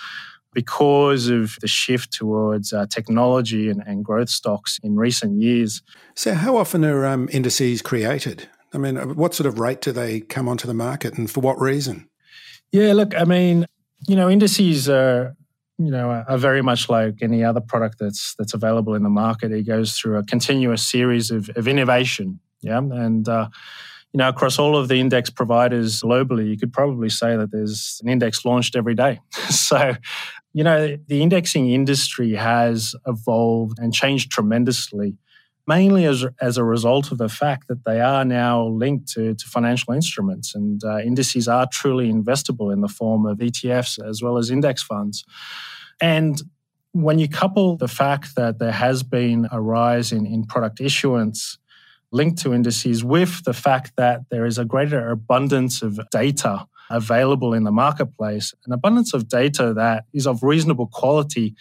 because 0.53 1.27
of 1.27 1.55
the 1.61 1.67
shift 1.67 2.11
towards 2.11 2.73
uh, 2.73 2.85
technology 2.87 3.69
and, 3.69 3.83
and, 3.85 4.03
growth 4.03 4.29
stocks 4.29 4.79
in 4.81 4.95
recent 4.95 5.41
years. 5.41 5.81
So, 6.15 6.33
how 6.33 6.57
often 6.57 6.83
are 6.83 7.05
um, 7.05 7.29
indices 7.31 7.81
created? 7.81 8.47
I 8.73 8.77
mean, 8.77 9.15
what 9.15 9.33
sort 9.33 9.47
of 9.47 9.59
rate 9.59 9.81
do 9.81 9.91
they 9.91 10.21
come 10.21 10.47
onto 10.47 10.67
the 10.67 10.73
market, 10.73 11.17
and 11.17 11.29
for 11.29 11.41
what 11.41 11.59
reason? 11.59 12.09
Yeah, 12.71 12.93
look, 12.93 13.15
I 13.15 13.23
mean, 13.23 13.65
you 14.07 14.15
know, 14.15 14.29
indices 14.29 14.89
are 14.89 15.35
you 15.77 15.91
know, 15.91 16.09
are 16.27 16.37
very 16.37 16.63
much 16.63 16.89
like 16.89 17.21
any 17.21 17.43
other 17.43 17.61
product 17.61 17.99
that's 17.99 18.33
that's 18.35 18.53
available 18.53 18.95
in 18.95 19.03
the 19.03 19.09
market. 19.09 19.51
It 19.51 19.67
goes 19.67 19.93
through 19.93 20.17
a 20.17 20.23
continuous 20.23 20.83
series 20.83 21.29
of, 21.29 21.49
of 21.55 21.67
innovation. 21.67 22.39
Yeah, 22.61 22.79
and 22.79 23.29
uh, 23.29 23.49
you 24.13 24.19
know, 24.19 24.29
across 24.29 24.57
all 24.57 24.77
of 24.77 24.87
the 24.87 24.99
index 24.99 25.29
providers 25.29 26.01
globally, 26.01 26.49
you 26.49 26.57
could 26.57 26.71
probably 26.71 27.09
say 27.09 27.35
that 27.35 27.51
there's 27.51 27.99
an 28.03 28.09
index 28.09 28.45
launched 28.45 28.75
every 28.75 28.95
day. 28.95 29.19
so, 29.49 29.93
you 30.53 30.63
know, 30.63 30.97
the 31.07 31.21
indexing 31.21 31.69
industry 31.69 32.33
has 32.33 32.95
evolved 33.05 33.79
and 33.79 33.93
changed 33.93 34.31
tremendously, 34.31 35.17
mainly 35.67 36.05
as, 36.05 36.25
as 36.41 36.57
a 36.57 36.63
result 36.63 37.11
of 37.11 37.17
the 37.17 37.29
fact 37.29 37.67
that 37.67 37.83
they 37.85 37.99
are 37.99 38.23
now 38.23 38.65
linked 38.65 39.07
to, 39.09 39.35
to 39.35 39.45
financial 39.45 39.93
instruments 39.93 40.55
and 40.55 40.83
uh, 40.85 40.99
indices 40.99 41.47
are 41.47 41.67
truly 41.71 42.11
investable 42.11 42.71
in 42.71 42.81
the 42.81 42.87
form 42.87 43.25
of 43.25 43.39
ETFs 43.39 44.03
as 44.03 44.21
well 44.21 44.37
as 44.37 44.49
index 44.49 44.81
funds. 44.81 45.25
And 45.99 46.41
when 46.93 47.19
you 47.19 47.27
couple 47.27 47.75
the 47.75 47.87
fact 47.87 48.35
that 48.35 48.59
there 48.59 48.71
has 48.71 49.03
been 49.03 49.47
a 49.51 49.61
rise 49.61 50.11
in, 50.11 50.25
in 50.25 50.45
product 50.45 50.79
issuance, 50.79 51.57
linked 52.11 52.39
to 52.39 52.53
indices 52.53 53.03
with 53.03 53.43
the 53.43 53.53
fact 53.53 53.91
that 53.97 54.21
there 54.29 54.45
is 54.45 54.57
a 54.57 54.65
greater 54.65 55.09
abundance 55.09 55.81
of 55.81 55.99
data 56.09 56.65
available 56.89 57.53
in 57.53 57.63
the 57.63 57.71
marketplace, 57.71 58.53
an 58.65 58.73
abundance 58.73 59.13
of 59.13 59.27
data 59.27 59.73
that 59.73 60.05
is 60.13 60.25
of 60.25 60.41
reasonable 60.43 60.87
quality 60.87 61.55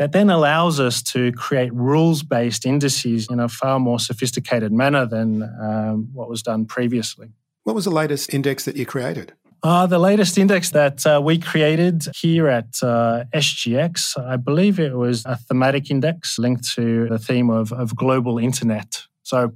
that 0.00 0.12
then 0.12 0.30
allows 0.30 0.80
us 0.80 1.02
to 1.02 1.30
create 1.32 1.72
rules 1.74 2.22
based 2.22 2.64
indices 2.64 3.28
in 3.30 3.38
a 3.38 3.48
far 3.48 3.78
more 3.78 4.00
sophisticated 4.00 4.72
manner 4.72 5.04
than 5.04 5.42
um, 5.60 6.08
what 6.14 6.28
was 6.28 6.42
done 6.42 6.64
previously. 6.64 7.32
What 7.64 7.74
was 7.74 7.84
the 7.84 7.90
latest 7.90 8.32
index 8.32 8.64
that 8.64 8.76
you 8.76 8.86
created? 8.86 9.34
Uh, 9.62 9.86
the 9.86 9.98
latest 9.98 10.38
index 10.38 10.70
that 10.70 11.06
uh, 11.06 11.20
we 11.22 11.38
created 11.38 12.06
here 12.16 12.48
at 12.48 12.82
uh, 12.82 13.24
SGX, 13.34 14.18
I 14.18 14.36
believe 14.36 14.80
it 14.80 14.94
was 14.94 15.22
a 15.26 15.36
thematic 15.36 15.90
index 15.90 16.38
linked 16.38 16.66
to 16.76 17.06
the 17.10 17.18
theme 17.18 17.50
of, 17.50 17.70
of 17.70 17.94
global 17.94 18.38
internet. 18.38 19.02
So 19.30 19.52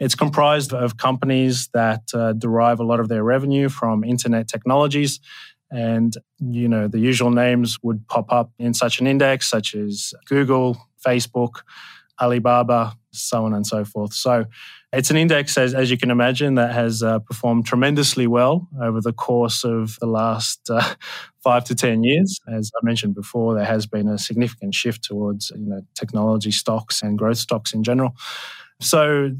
it's 0.00 0.14
comprised 0.14 0.72
of 0.74 0.96
companies 0.96 1.68
that 1.72 2.02
uh, 2.12 2.32
derive 2.34 2.80
a 2.80 2.84
lot 2.84 3.00
of 3.00 3.08
their 3.08 3.24
revenue 3.24 3.68
from 3.68 4.04
internet 4.04 4.48
technologies. 4.48 5.20
And, 5.70 6.14
you 6.40 6.68
know, 6.68 6.88
the 6.88 6.98
usual 6.98 7.30
names 7.30 7.78
would 7.82 8.06
pop 8.08 8.30
up 8.32 8.52
in 8.58 8.74
such 8.74 9.00
an 9.00 9.06
index, 9.06 9.48
such 9.48 9.74
as 9.74 10.12
Google, 10.26 10.76
Facebook, 11.04 11.62
Alibaba, 12.20 12.96
so 13.12 13.44
on 13.44 13.54
and 13.54 13.66
so 13.66 13.84
forth. 13.84 14.12
So 14.12 14.44
it's 14.92 15.10
an 15.10 15.16
index, 15.16 15.58
as, 15.58 15.74
as 15.74 15.90
you 15.90 15.98
can 15.98 16.10
imagine, 16.10 16.54
that 16.54 16.72
has 16.72 17.02
uh, 17.02 17.18
performed 17.20 17.66
tremendously 17.66 18.26
well 18.26 18.68
over 18.80 19.00
the 19.00 19.12
course 19.12 19.64
of 19.64 19.98
the 20.00 20.06
last 20.06 20.60
uh, 20.70 20.94
five 21.42 21.64
to 21.64 21.74
10 21.74 22.04
years. 22.04 22.38
As 22.52 22.70
I 22.76 22.84
mentioned 22.84 23.14
before, 23.14 23.54
there 23.54 23.64
has 23.64 23.86
been 23.86 24.08
a 24.08 24.18
significant 24.18 24.74
shift 24.74 25.02
towards 25.02 25.50
you 25.50 25.66
know, 25.66 25.80
technology 25.94 26.52
stocks 26.52 27.02
and 27.02 27.18
growth 27.18 27.38
stocks 27.38 27.72
in 27.72 27.82
general. 27.82 28.14
So 28.80 29.30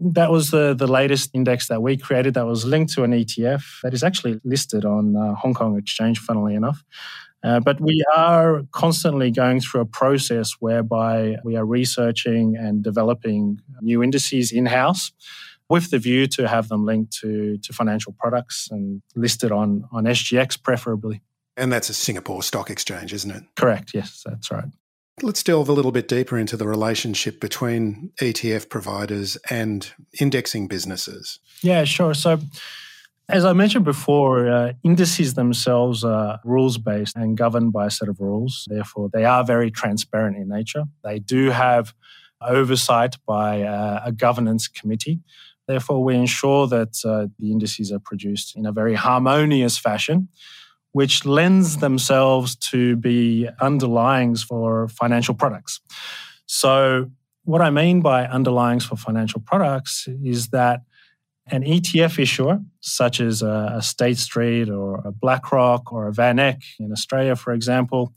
that 0.00 0.30
was 0.30 0.50
the, 0.50 0.74
the 0.74 0.86
latest 0.86 1.30
index 1.32 1.68
that 1.68 1.82
we 1.82 1.96
created 1.96 2.34
that 2.34 2.46
was 2.46 2.64
linked 2.64 2.92
to 2.94 3.04
an 3.04 3.12
ETF 3.12 3.64
that 3.82 3.94
is 3.94 4.02
actually 4.02 4.40
listed 4.44 4.84
on 4.84 5.16
uh, 5.16 5.34
Hong 5.34 5.54
Kong 5.54 5.78
Exchange, 5.78 6.18
funnily 6.18 6.54
enough. 6.54 6.82
Uh, 7.44 7.60
but 7.60 7.80
we 7.80 8.02
are 8.16 8.62
constantly 8.72 9.30
going 9.30 9.60
through 9.60 9.82
a 9.82 9.86
process 9.86 10.52
whereby 10.60 11.36
we 11.44 11.56
are 11.56 11.64
researching 11.64 12.56
and 12.56 12.82
developing 12.82 13.60
new 13.82 14.02
indices 14.02 14.50
in 14.50 14.66
house 14.66 15.12
with 15.68 15.90
the 15.90 15.98
view 15.98 16.26
to 16.26 16.48
have 16.48 16.68
them 16.68 16.84
linked 16.84 17.12
to, 17.12 17.58
to 17.58 17.72
financial 17.72 18.14
products 18.18 18.68
and 18.70 19.02
listed 19.14 19.52
on, 19.52 19.84
on 19.92 20.04
SGX 20.04 20.62
preferably. 20.62 21.20
And 21.56 21.72
that's 21.72 21.88
a 21.88 21.94
Singapore 21.94 22.42
Stock 22.42 22.70
Exchange, 22.70 23.12
isn't 23.12 23.30
it? 23.30 23.44
Correct, 23.56 23.92
yes, 23.94 24.22
that's 24.24 24.50
right. 24.50 24.64
Let's 25.22 25.42
delve 25.44 25.68
a 25.68 25.72
little 25.72 25.92
bit 25.92 26.08
deeper 26.08 26.36
into 26.36 26.56
the 26.56 26.66
relationship 26.66 27.40
between 27.40 28.10
ETF 28.20 28.68
providers 28.68 29.38
and 29.48 29.92
indexing 30.20 30.66
businesses. 30.66 31.38
Yeah, 31.62 31.84
sure. 31.84 32.14
So, 32.14 32.40
as 33.28 33.44
I 33.44 33.52
mentioned 33.52 33.84
before, 33.84 34.48
uh, 34.48 34.72
indices 34.82 35.34
themselves 35.34 36.02
are 36.02 36.40
rules 36.44 36.78
based 36.78 37.16
and 37.16 37.36
governed 37.36 37.72
by 37.72 37.86
a 37.86 37.90
set 37.90 38.08
of 38.08 38.20
rules. 38.20 38.66
Therefore, 38.68 39.08
they 39.12 39.24
are 39.24 39.44
very 39.44 39.70
transparent 39.70 40.36
in 40.36 40.48
nature. 40.48 40.84
They 41.04 41.20
do 41.20 41.50
have 41.50 41.94
oversight 42.40 43.16
by 43.24 43.62
uh, 43.62 44.02
a 44.04 44.12
governance 44.12 44.66
committee. 44.66 45.20
Therefore, 45.68 46.02
we 46.02 46.16
ensure 46.16 46.66
that 46.66 46.98
uh, 47.04 47.28
the 47.38 47.52
indices 47.52 47.92
are 47.92 48.00
produced 48.00 48.56
in 48.56 48.66
a 48.66 48.72
very 48.72 48.94
harmonious 48.94 49.78
fashion 49.78 50.28
which 50.94 51.24
lends 51.26 51.78
themselves 51.78 52.54
to 52.54 52.94
be 52.94 53.48
underlyings 53.60 54.44
for 54.44 54.86
financial 54.86 55.34
products. 55.34 55.80
So, 56.46 57.10
what 57.42 57.60
I 57.60 57.70
mean 57.70 58.00
by 58.00 58.26
underlyings 58.26 58.84
for 58.84 58.94
financial 58.94 59.40
products 59.40 60.06
is 60.22 60.48
that 60.48 60.82
an 61.48 61.64
ETF 61.64 62.20
issuer, 62.20 62.60
such 62.80 63.20
as 63.20 63.42
a, 63.42 63.80
State 63.82 64.18
Street 64.18 64.70
or 64.70 65.02
a 65.04 65.10
BlackRock 65.10 65.92
or 65.92 66.06
a 66.06 66.12
VanEck 66.12 66.62
in 66.78 66.92
Australia, 66.92 67.34
for 67.34 67.52
example, 67.52 68.14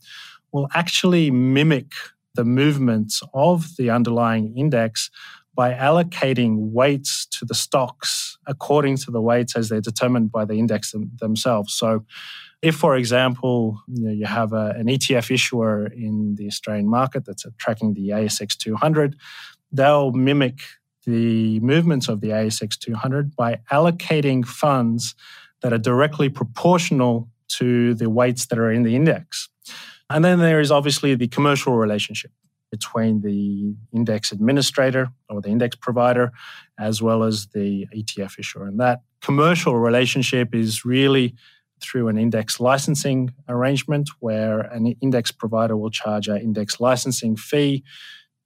will 0.52 0.68
actually 0.72 1.32
mimic 1.32 1.90
the 2.36 2.44
movements 2.44 3.22
of 3.34 3.76
the 3.76 3.90
underlying 3.90 4.56
index 4.56 5.10
by 5.52 5.74
allocating 5.74 6.70
weights 6.70 7.26
to 7.26 7.44
the 7.44 7.54
stocks 7.54 8.38
according 8.46 8.96
to 8.98 9.10
the 9.10 9.20
weights 9.20 9.56
as 9.56 9.68
they're 9.68 9.80
determined 9.80 10.30
by 10.30 10.44
the 10.44 10.54
index 10.54 10.92
them, 10.92 11.10
themselves. 11.20 11.74
So, 11.74 12.04
if, 12.62 12.74
for 12.74 12.96
example, 12.96 13.80
you, 13.86 14.04
know, 14.04 14.12
you 14.12 14.26
have 14.26 14.52
a, 14.52 14.74
an 14.76 14.86
ETF 14.86 15.30
issuer 15.30 15.86
in 15.86 16.34
the 16.36 16.46
Australian 16.46 16.88
market 16.88 17.24
that's 17.24 17.46
tracking 17.58 17.94
the 17.94 18.08
ASX 18.10 18.56
200, 18.56 19.16
they'll 19.70 20.12
mimic 20.12 20.60
the 21.06 21.60
movements 21.60 22.08
of 22.08 22.20
the 22.20 22.28
ASX 22.28 22.78
200 22.78 23.34
by 23.36 23.60
allocating 23.72 24.44
funds 24.44 25.14
that 25.62 25.72
are 25.72 25.78
directly 25.78 26.28
proportional 26.28 27.28
to 27.48 27.94
the 27.94 28.10
weights 28.10 28.46
that 28.46 28.58
are 28.58 28.70
in 28.70 28.82
the 28.82 28.94
index. 28.94 29.48
And 30.10 30.24
then 30.24 30.38
there 30.38 30.60
is 30.60 30.70
obviously 30.70 31.14
the 31.14 31.28
commercial 31.28 31.74
relationship 31.74 32.30
between 32.70 33.22
the 33.22 33.74
index 33.94 34.32
administrator 34.32 35.08
or 35.30 35.40
the 35.40 35.48
index 35.48 35.76
provider 35.76 36.32
as 36.78 37.00
well 37.00 37.22
as 37.22 37.46
the 37.48 37.86
ETF 37.94 38.38
issuer. 38.38 38.66
And 38.66 38.78
that 38.80 39.00
commercial 39.22 39.78
relationship 39.78 40.54
is 40.54 40.84
really 40.84 41.34
through 41.80 42.08
an 42.08 42.18
index 42.18 42.60
licensing 42.60 43.32
arrangement 43.48 44.10
where 44.20 44.60
an 44.60 44.94
index 45.00 45.30
provider 45.30 45.76
will 45.76 45.90
charge 45.90 46.28
an 46.28 46.38
index 46.38 46.80
licensing 46.80 47.36
fee 47.36 47.84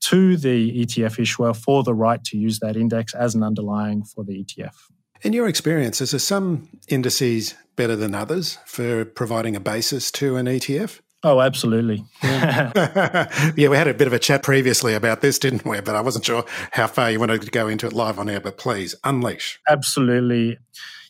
to 0.01 0.37
the 0.37 0.85
ETF 0.85 1.19
issuer 1.19 1.55
for 1.55 1.83
the 1.83 1.95
right 1.95 2.23
to 2.25 2.37
use 2.37 2.59
that 2.59 2.77
index 2.77 3.15
as 3.15 3.35
an 3.35 3.43
underlying 3.43 4.05
for 4.05 4.25
the 4.25 4.45
ETF. 4.45 4.75
In 5.23 5.33
your 5.33 5.47
experience, 5.47 6.01
is 6.01 6.11
there 6.11 6.21
some 6.21 6.69
indices 6.89 7.55
better 7.77 7.95
than 7.95 8.15
others 8.15 8.59
for 8.67 9.05
providing 9.05 9.55
a 9.55 9.61
basis 9.61 10.11
to 10.13 10.37
an 10.37 10.47
ETF? 10.47 11.01
Oh, 11.25 11.41
absolutely. 11.41 12.05
Yeah. 12.23 13.53
yeah, 13.57 13.69
we 13.69 13.77
had 13.77 13.87
a 13.87 13.95
bit 13.95 14.09
of 14.09 14.13
a 14.13 14.19
chat 14.19 14.43
previously 14.43 14.95
about 14.95 15.21
this, 15.21 15.39
didn't 15.39 15.65
we? 15.65 15.81
But 15.81 15.95
I 15.95 16.01
wasn't 16.01 16.25
sure 16.25 16.45
how 16.73 16.89
far 16.89 17.13
you 17.13 17.21
wanted 17.21 17.43
to 17.43 17.51
go 17.51 17.69
into 17.69 17.87
it 17.87 17.93
live 17.93 18.19
on 18.19 18.29
air, 18.29 18.41
but 18.41 18.59
please 18.59 18.97
unleash. 19.05 19.61
Absolutely 19.69 20.59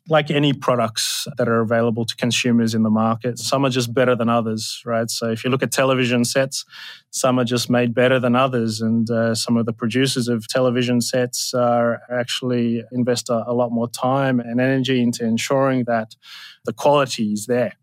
like 0.08 0.30
any 0.30 0.52
products 0.52 1.28
that 1.38 1.48
are 1.48 1.60
available 1.60 2.04
to 2.04 2.16
consumers 2.16 2.74
in 2.74 2.82
the 2.82 2.90
market, 2.90 3.38
some 3.38 3.64
are 3.64 3.70
just 3.70 3.94
better 3.94 4.16
than 4.16 4.28
others, 4.28 4.82
right? 4.84 5.08
So 5.08 5.30
if 5.30 5.44
you 5.44 5.50
look 5.50 5.62
at 5.62 5.70
television 5.70 6.24
sets, 6.24 6.64
some 7.10 7.38
are 7.38 7.44
just 7.44 7.70
made 7.70 7.94
better 7.94 8.18
than 8.18 8.34
others. 8.34 8.80
And 8.80 9.08
uh, 9.08 9.34
some 9.34 9.56
of 9.56 9.66
the 9.66 9.72
producers 9.72 10.26
of 10.26 10.48
television 10.48 11.00
sets 11.00 11.54
are 11.54 12.00
actually 12.10 12.82
invest 12.90 13.30
a, 13.30 13.44
a 13.46 13.54
lot 13.54 13.70
more 13.70 13.88
time 13.88 14.40
and 14.40 14.60
energy 14.60 15.00
into 15.00 15.24
ensuring 15.24 15.84
that 15.84 16.16
the 16.64 16.72
quality 16.72 17.32
is 17.32 17.46
there. 17.46 17.74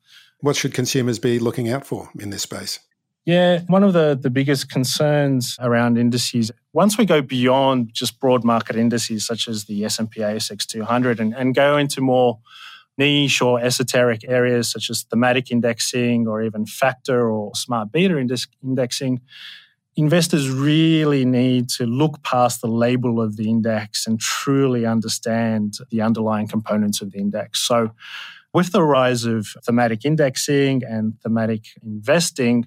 What 0.42 0.56
should 0.56 0.74
consumers 0.74 1.20
be 1.20 1.40
looking 1.40 1.70
out 1.70 1.86
for 1.86 2.10
in 2.20 2.30
this 2.30 2.44
space? 2.44 2.80
Yeah, 3.26 3.62
one 3.68 3.84
of 3.84 3.94
the, 3.94 4.18
the 4.20 4.30
biggest 4.30 4.70
concerns 4.70 5.56
around 5.60 5.98
indices, 5.98 6.52
once 6.74 6.98
we 6.98 7.06
go 7.06 7.22
beyond 7.22 7.94
just 7.94 8.20
broad 8.20 8.44
market 8.44 8.76
indices 8.76 9.26
such 9.26 9.48
as 9.48 9.66
the 9.66 9.86
S&P 9.86 10.22
ASX 10.22 10.66
200 10.66 11.20
and, 11.20 11.36
and 11.36 11.54
go 11.54 11.78
into 11.78 12.02
more 12.02 12.40
niche 12.98 13.42
or 13.42 13.60
esoteric 13.62 14.22
areas 14.28 14.72
such 14.72 14.90
as 14.90 15.04
thematic 15.04 15.52
indexing 15.52 16.28
or 16.28 16.42
even 16.42 16.66
factor 16.66 17.30
or 17.30 17.56
smart 17.56 17.92
beta 17.92 18.18
indexing, 18.64 19.22
investors 19.96 20.50
really 20.50 21.26
need 21.26 21.70
to 21.70 21.86
look 21.86 22.22
past 22.24 22.62
the 22.62 22.68
label 22.68 23.22
of 23.22 23.38
the 23.38 23.50
index 23.50 24.08
and 24.08 24.20
truly 24.20 24.86
understand 24.86 25.78
the 25.90 26.02
underlying 26.02 26.48
components 26.48 27.02
of 27.02 27.12
the 27.12 27.20
index. 27.20 27.60
So, 27.60 27.92
with 28.54 28.72
the 28.72 28.82
rise 28.82 29.26
of 29.26 29.48
thematic 29.64 30.04
indexing 30.06 30.84
and 30.84 31.14
thematic 31.22 31.66
investing, 31.84 32.66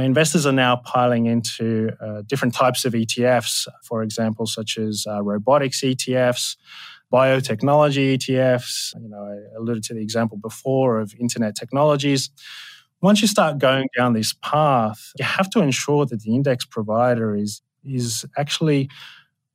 investors 0.00 0.46
are 0.46 0.52
now 0.52 0.76
piling 0.76 1.26
into 1.26 1.90
uh, 2.00 2.22
different 2.26 2.54
types 2.54 2.84
of 2.84 2.94
ETFs, 2.94 3.66
for 3.82 4.02
example, 4.02 4.46
such 4.46 4.78
as 4.78 5.04
uh, 5.08 5.22
robotics 5.22 5.82
ETFs, 5.82 6.56
biotechnology 7.12 8.16
ETFs. 8.16 8.94
You 9.00 9.08
know, 9.08 9.18
I 9.18 9.58
alluded 9.58 9.82
to 9.84 9.94
the 9.94 10.00
example 10.00 10.38
before 10.38 11.00
of 11.00 11.14
internet 11.20 11.56
technologies. 11.56 12.30
Once 13.02 13.20
you 13.20 13.28
start 13.28 13.58
going 13.58 13.88
down 13.96 14.12
this 14.12 14.34
path, 14.42 15.12
you 15.18 15.24
have 15.24 15.50
to 15.50 15.60
ensure 15.60 16.06
that 16.06 16.22
the 16.22 16.34
index 16.34 16.64
provider 16.64 17.36
is, 17.36 17.60
is 17.84 18.24
actually 18.38 18.88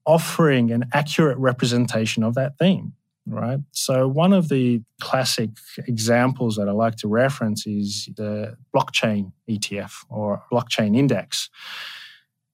offering 0.06 0.72
an 0.72 0.86
accurate 0.94 1.38
representation 1.38 2.24
of 2.24 2.36
that 2.36 2.58
theme 2.58 2.94
right? 3.28 3.60
So, 3.72 4.08
one 4.08 4.34
of 4.34 4.50
the 4.50 4.82
classic 5.02 5.50
examples 5.88 6.56
that 6.56 6.68
I 6.68 6.72
like 6.72 6.96
to 6.98 7.08
reference 7.08 7.68
is 7.68 8.10
the 8.16 8.58
blockchain 8.76 9.32
ETF 9.50 9.94
or 10.10 10.44
blockchain 10.52 10.98
index. 10.98 11.50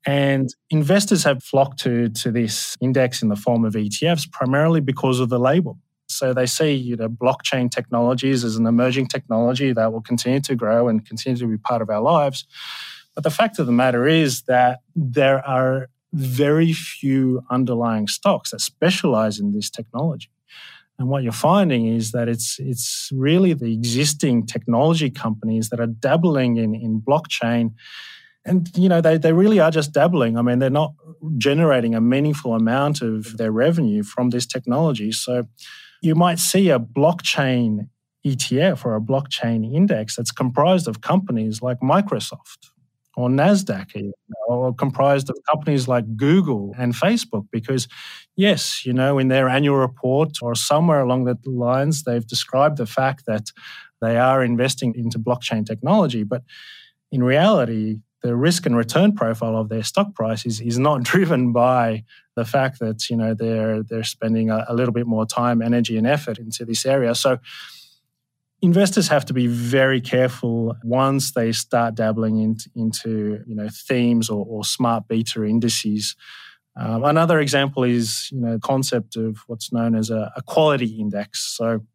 And 0.05 0.53
investors 0.69 1.23
have 1.23 1.41
flocked 1.43 1.79
to, 1.81 2.09
to 2.09 2.31
this 2.31 2.75
index 2.81 3.21
in 3.21 3.29
the 3.29 3.37
form 3.37 3.63
of 3.63 3.73
ETFs 3.73 4.29
primarily 4.29 4.81
because 4.81 5.19
of 5.19 5.29
the 5.29 5.39
label. 5.39 5.77
So 6.07 6.33
they 6.33 6.45
see 6.45 6.73
you 6.73 6.97
know, 6.97 7.07
blockchain 7.07 7.71
technologies 7.71 8.43
as 8.43 8.57
an 8.57 8.67
emerging 8.67 9.07
technology 9.07 9.71
that 9.71 9.93
will 9.93 10.01
continue 10.01 10.41
to 10.41 10.55
grow 10.55 10.89
and 10.89 11.05
continue 11.05 11.37
to 11.37 11.47
be 11.47 11.57
part 11.57 11.81
of 11.81 11.89
our 11.89 12.01
lives. 12.01 12.45
But 13.15 13.23
the 13.23 13.29
fact 13.29 13.59
of 13.59 13.65
the 13.65 13.71
matter 13.71 14.05
is 14.05 14.41
that 14.43 14.79
there 14.95 15.45
are 15.47 15.87
very 16.11 16.73
few 16.73 17.41
underlying 17.49 18.07
stocks 18.07 18.51
that 18.51 18.61
specialize 18.61 19.39
in 19.39 19.51
this 19.51 19.69
technology. 19.69 20.29
And 20.99 21.09
what 21.09 21.23
you're 21.23 21.31
finding 21.31 21.87
is 21.87 22.11
that 22.11 22.29
it's 22.29 22.57
it's 22.59 23.09
really 23.11 23.53
the 23.53 23.73
existing 23.73 24.45
technology 24.45 25.09
companies 25.09 25.69
that 25.69 25.79
are 25.79 25.87
dabbling 25.87 26.57
in, 26.57 26.75
in 26.75 27.01
blockchain. 27.01 27.73
And 28.45 28.69
you 28.75 28.89
know, 28.89 29.01
they, 29.01 29.17
they 29.17 29.33
really 29.33 29.59
are 29.59 29.71
just 29.71 29.93
dabbling. 29.93 30.37
I 30.37 30.41
mean, 30.41 30.59
they're 30.59 30.69
not 30.69 30.93
generating 31.37 31.95
a 31.95 32.01
meaningful 32.01 32.53
amount 32.53 33.01
of 33.01 33.37
their 33.37 33.51
revenue 33.51 34.03
from 34.03 34.29
this 34.29 34.45
technology. 34.45 35.11
So 35.11 35.47
you 36.01 36.15
might 36.15 36.39
see 36.39 36.69
a 36.69 36.79
blockchain 36.79 37.87
ETF 38.25 38.85
or 38.85 38.95
a 38.95 39.01
blockchain 39.01 39.73
index 39.73 40.15
that's 40.15 40.31
comprised 40.31 40.87
of 40.87 41.01
companies 41.01 41.61
like 41.61 41.79
Microsoft 41.79 42.72
or 43.15 43.29
NASDAQ, 43.29 44.11
or 44.47 44.73
comprised 44.73 45.29
of 45.29 45.37
companies 45.49 45.87
like 45.87 46.17
Google 46.17 46.73
and 46.77 46.93
Facebook, 46.93 47.45
because 47.51 47.87
yes, 48.35 48.85
you 48.85 48.93
know, 48.93 49.19
in 49.19 49.27
their 49.27 49.47
annual 49.47 49.77
report 49.77 50.37
or 50.41 50.55
somewhere 50.55 51.01
along 51.01 51.25
the 51.25 51.37
lines, 51.45 52.03
they've 52.03 52.25
described 52.25 52.77
the 52.77 52.85
fact 52.85 53.23
that 53.27 53.51
they 54.01 54.17
are 54.17 54.43
investing 54.43 54.93
into 54.95 55.19
blockchain 55.19 55.65
technology. 55.65 56.23
But 56.23 56.43
in 57.11 57.23
reality, 57.23 57.99
the 58.23 58.35
risk 58.35 58.65
and 58.65 58.75
return 58.75 59.13
profile 59.13 59.57
of 59.57 59.69
their 59.69 59.83
stock 59.83 60.15
price 60.15 60.45
is, 60.45 60.61
is 60.61 60.79
not 60.79 61.03
driven 61.11 61.51
by 61.51 62.03
the 62.35 62.45
fact 62.45 62.79
that 62.79 63.09
you 63.09 63.15
know 63.15 63.35
they're 63.35 63.83
they're 63.83 64.03
spending 64.03 64.49
a, 64.49 64.65
a 64.67 64.73
little 64.73 64.93
bit 64.93 65.05
more 65.05 65.25
time, 65.25 65.61
energy, 65.61 65.97
and 65.97 66.07
effort 66.07 66.39
into 66.39 66.65
this 66.65 66.85
area. 66.85 67.13
So 67.13 67.37
investors 68.63 69.09
have 69.09 69.25
to 69.25 69.33
be 69.33 69.45
very 69.45 69.99
careful 69.99 70.73
once 70.83 71.33
they 71.33 71.51
start 71.51 71.95
dabbling 71.95 72.39
in, 72.39 72.57
into 72.75 73.43
you 73.45 73.53
know 73.53 73.67
themes 73.69 74.29
or, 74.29 74.45
or 74.49 74.63
smart 74.63 75.07
beta 75.07 75.43
indices. 75.43 76.15
Um, 76.75 77.03
another 77.03 77.39
example 77.39 77.83
is 77.83 78.29
you 78.31 78.39
know 78.39 78.57
concept 78.59 79.17
of 79.17 79.39
what's 79.47 79.73
known 79.73 79.95
as 79.95 80.09
a, 80.09 80.31
a 80.37 80.41
quality 80.41 80.97
index. 80.99 81.41
So 81.57 81.85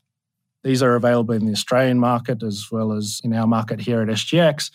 these 0.63 0.83
are 0.83 0.95
available 0.95 1.35
in 1.35 1.47
the 1.47 1.53
Australian 1.53 1.99
market 1.99 2.43
as 2.43 2.67
well 2.71 2.93
as 2.93 3.21
in 3.25 3.33
our 3.33 3.47
market 3.47 3.81
here 3.81 4.03
at 4.03 4.09
SGX. 4.09 4.71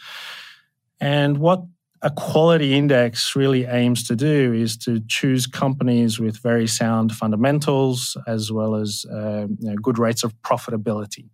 And 1.00 1.38
what 1.38 1.64
a 2.02 2.10
quality 2.10 2.74
index 2.74 3.36
really 3.36 3.66
aims 3.66 4.06
to 4.08 4.16
do 4.16 4.52
is 4.52 4.78
to 4.78 5.00
choose 5.08 5.46
companies 5.46 6.20
with 6.20 6.42
very 6.42 6.68
sound 6.68 7.14
fundamentals 7.14 8.18
as 8.26 8.52
well 8.52 8.76
as 8.76 9.06
uh, 9.14 9.46
you 9.60 9.70
know, 9.70 9.76
good 9.76 10.00
rates 10.00 10.24
of 10.24 10.34
profitability 10.42 11.30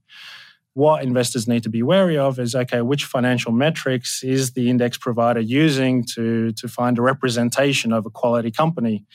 what 0.74 1.04
investors 1.04 1.48
need 1.48 1.64
to 1.64 1.70
be 1.70 1.84
wary 1.84 2.18
of 2.18 2.40
is 2.40 2.56
okay, 2.56 2.82
which 2.82 3.06
financial 3.06 3.52
metrics 3.52 4.24
is 4.24 4.52
the 4.52 4.70
index 4.70 4.98
provider 4.98 5.40
using 5.40 6.04
to, 6.16 6.52
to 6.54 6.68
find 6.68 6.98
a 6.98 7.02
representation 7.02 7.92
of 7.92 8.06
a 8.06 8.10
quality 8.10 8.52
company? 8.52 9.06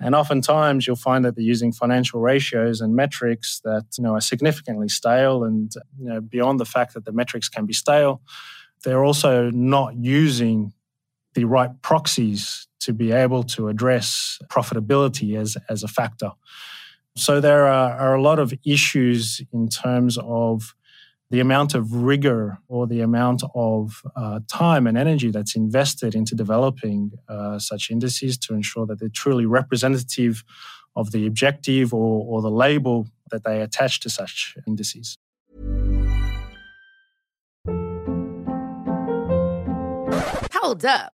And 0.00 0.14
oftentimes 0.14 0.86
you'll 0.86 0.96
find 0.96 1.24
that 1.24 1.34
they're 1.34 1.44
using 1.44 1.72
financial 1.72 2.20
ratios 2.20 2.80
and 2.80 2.94
metrics 2.94 3.60
that 3.64 3.86
you 3.98 4.04
know 4.04 4.14
are 4.14 4.20
significantly 4.20 4.88
stale. 4.88 5.44
And 5.44 5.72
you 5.98 6.08
know, 6.08 6.20
beyond 6.20 6.60
the 6.60 6.64
fact 6.64 6.94
that 6.94 7.04
the 7.04 7.12
metrics 7.12 7.48
can 7.48 7.66
be 7.66 7.72
stale, 7.72 8.20
they're 8.84 9.04
also 9.04 9.50
not 9.50 9.96
using 9.96 10.72
the 11.34 11.44
right 11.44 11.70
proxies 11.82 12.68
to 12.80 12.92
be 12.92 13.12
able 13.12 13.42
to 13.42 13.68
address 13.68 14.38
profitability 14.48 15.36
as, 15.36 15.56
as 15.68 15.82
a 15.82 15.88
factor. 15.88 16.30
So 17.16 17.40
there 17.40 17.66
are, 17.66 17.92
are 17.92 18.14
a 18.14 18.22
lot 18.22 18.38
of 18.38 18.54
issues 18.64 19.42
in 19.52 19.68
terms 19.68 20.16
of 20.18 20.74
the 21.30 21.40
amount 21.40 21.74
of 21.74 21.92
rigor 21.92 22.58
or 22.68 22.86
the 22.86 23.00
amount 23.00 23.42
of 23.54 24.02
uh, 24.16 24.40
time 24.48 24.86
and 24.86 24.96
energy 24.96 25.30
that's 25.30 25.54
invested 25.54 26.14
into 26.14 26.34
developing 26.34 27.12
uh, 27.28 27.58
such 27.58 27.90
indices 27.90 28.38
to 28.38 28.54
ensure 28.54 28.86
that 28.86 28.98
they're 28.98 29.10
truly 29.10 29.44
representative 29.44 30.42
of 30.96 31.12
the 31.12 31.26
objective 31.26 31.92
or, 31.92 32.24
or 32.26 32.42
the 32.42 32.50
label 32.50 33.06
that 33.30 33.44
they 33.44 33.60
attach 33.60 34.00
to 34.00 34.10
such 34.10 34.56
indices. 34.66 35.18
Hold 40.54 40.84
up. 40.84 41.17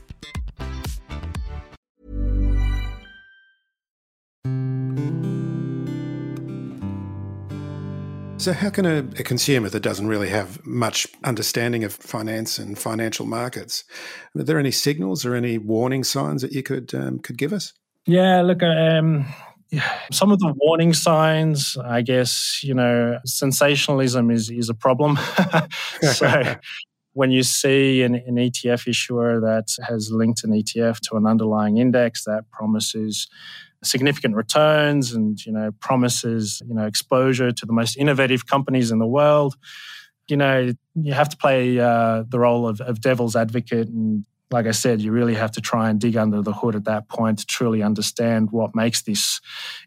So, 8.41 8.53
how 8.53 8.71
can 8.71 8.87
a, 8.87 8.97
a, 8.97 9.23
consumer 9.23 9.69
that 9.69 9.81
doesn't 9.81 10.07
really 10.07 10.29
have 10.29 10.65
much 10.65 11.05
understanding 11.23 11.83
of 11.83 11.93
finance 11.93 12.57
and 12.57 12.75
financial 12.75 13.27
markets, 13.27 13.83
are 14.35 14.41
there 14.41 14.57
any 14.57 14.71
signals 14.71 15.27
or 15.27 15.35
any 15.35 15.59
warning 15.59 16.03
signs 16.03 16.41
that 16.41 16.51
you 16.51 16.63
could 16.63 16.91
um, 16.95 17.19
could 17.19 17.37
give 17.37 17.53
us? 17.53 17.71
Yeah, 18.07 18.41
look, 18.41 18.63
um, 18.63 19.27
some 20.11 20.31
of 20.31 20.39
the 20.39 20.55
warning 20.57 20.93
signs, 20.93 21.77
I 21.85 22.01
guess, 22.01 22.61
you 22.63 22.73
know, 22.73 23.19
sensationalism 23.25 24.31
is 24.31 24.49
is 24.49 24.69
a 24.69 24.73
problem. 24.73 25.19
so. 26.01 26.55
when 27.13 27.29
you 27.29 27.43
see 27.43 28.03
an, 28.03 28.15
an 28.15 28.37
ETF 28.37 28.87
issuer 28.87 29.41
that 29.41 29.67
has 29.85 30.11
linked 30.13 30.45
an 30.45 30.51
ETF 30.51 31.01
to 31.01 31.17
an 31.17 31.25
underlying 31.25 31.75
index 31.75 32.23
that 32.23 32.49
promises 32.51 33.27
significant 33.83 34.35
returns 34.35 35.13
and 35.13 35.43
you 35.45 35.51
know 35.51 35.71
promises 35.79 36.61
you 36.67 36.73
know 36.73 36.85
exposure 36.85 37.51
to 37.51 37.65
the 37.65 37.73
most 37.73 37.97
innovative 37.97 38.45
companies 38.45 38.91
in 38.91 38.99
the 38.99 39.07
world. 39.07 39.55
You 40.27 40.37
know 40.37 40.71
you 40.95 41.13
have 41.13 41.29
to 41.29 41.37
play 41.37 41.79
uh, 41.79 42.23
the 42.27 42.39
role 42.39 42.67
of, 42.67 42.81
of 42.81 43.01
devil's 43.01 43.35
advocate. 43.35 43.87
And 43.87 44.25
like 44.51 44.67
i 44.67 44.71
said 44.71 45.01
you 45.01 45.13
really 45.13 45.33
have 45.35 45.51
to 45.51 45.61
try 45.61 45.89
and 45.89 45.99
dig 45.99 46.17
under 46.17 46.41
the 46.41 46.53
hood 46.53 46.75
at 46.75 46.83
that 46.83 47.07
point 47.07 47.39
to 47.39 47.45
truly 47.45 47.81
understand 47.81 48.51
what 48.51 48.75
makes 48.75 49.01
this 49.03 49.39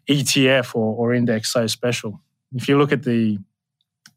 etf 0.09 0.75
or, 0.75 0.95
or 0.95 1.13
index 1.13 1.53
so 1.53 1.67
special. 1.67 2.19
If 2.53 2.67
you 2.67 2.77
look 2.77 2.91
at 2.91 3.03
the 3.03 3.37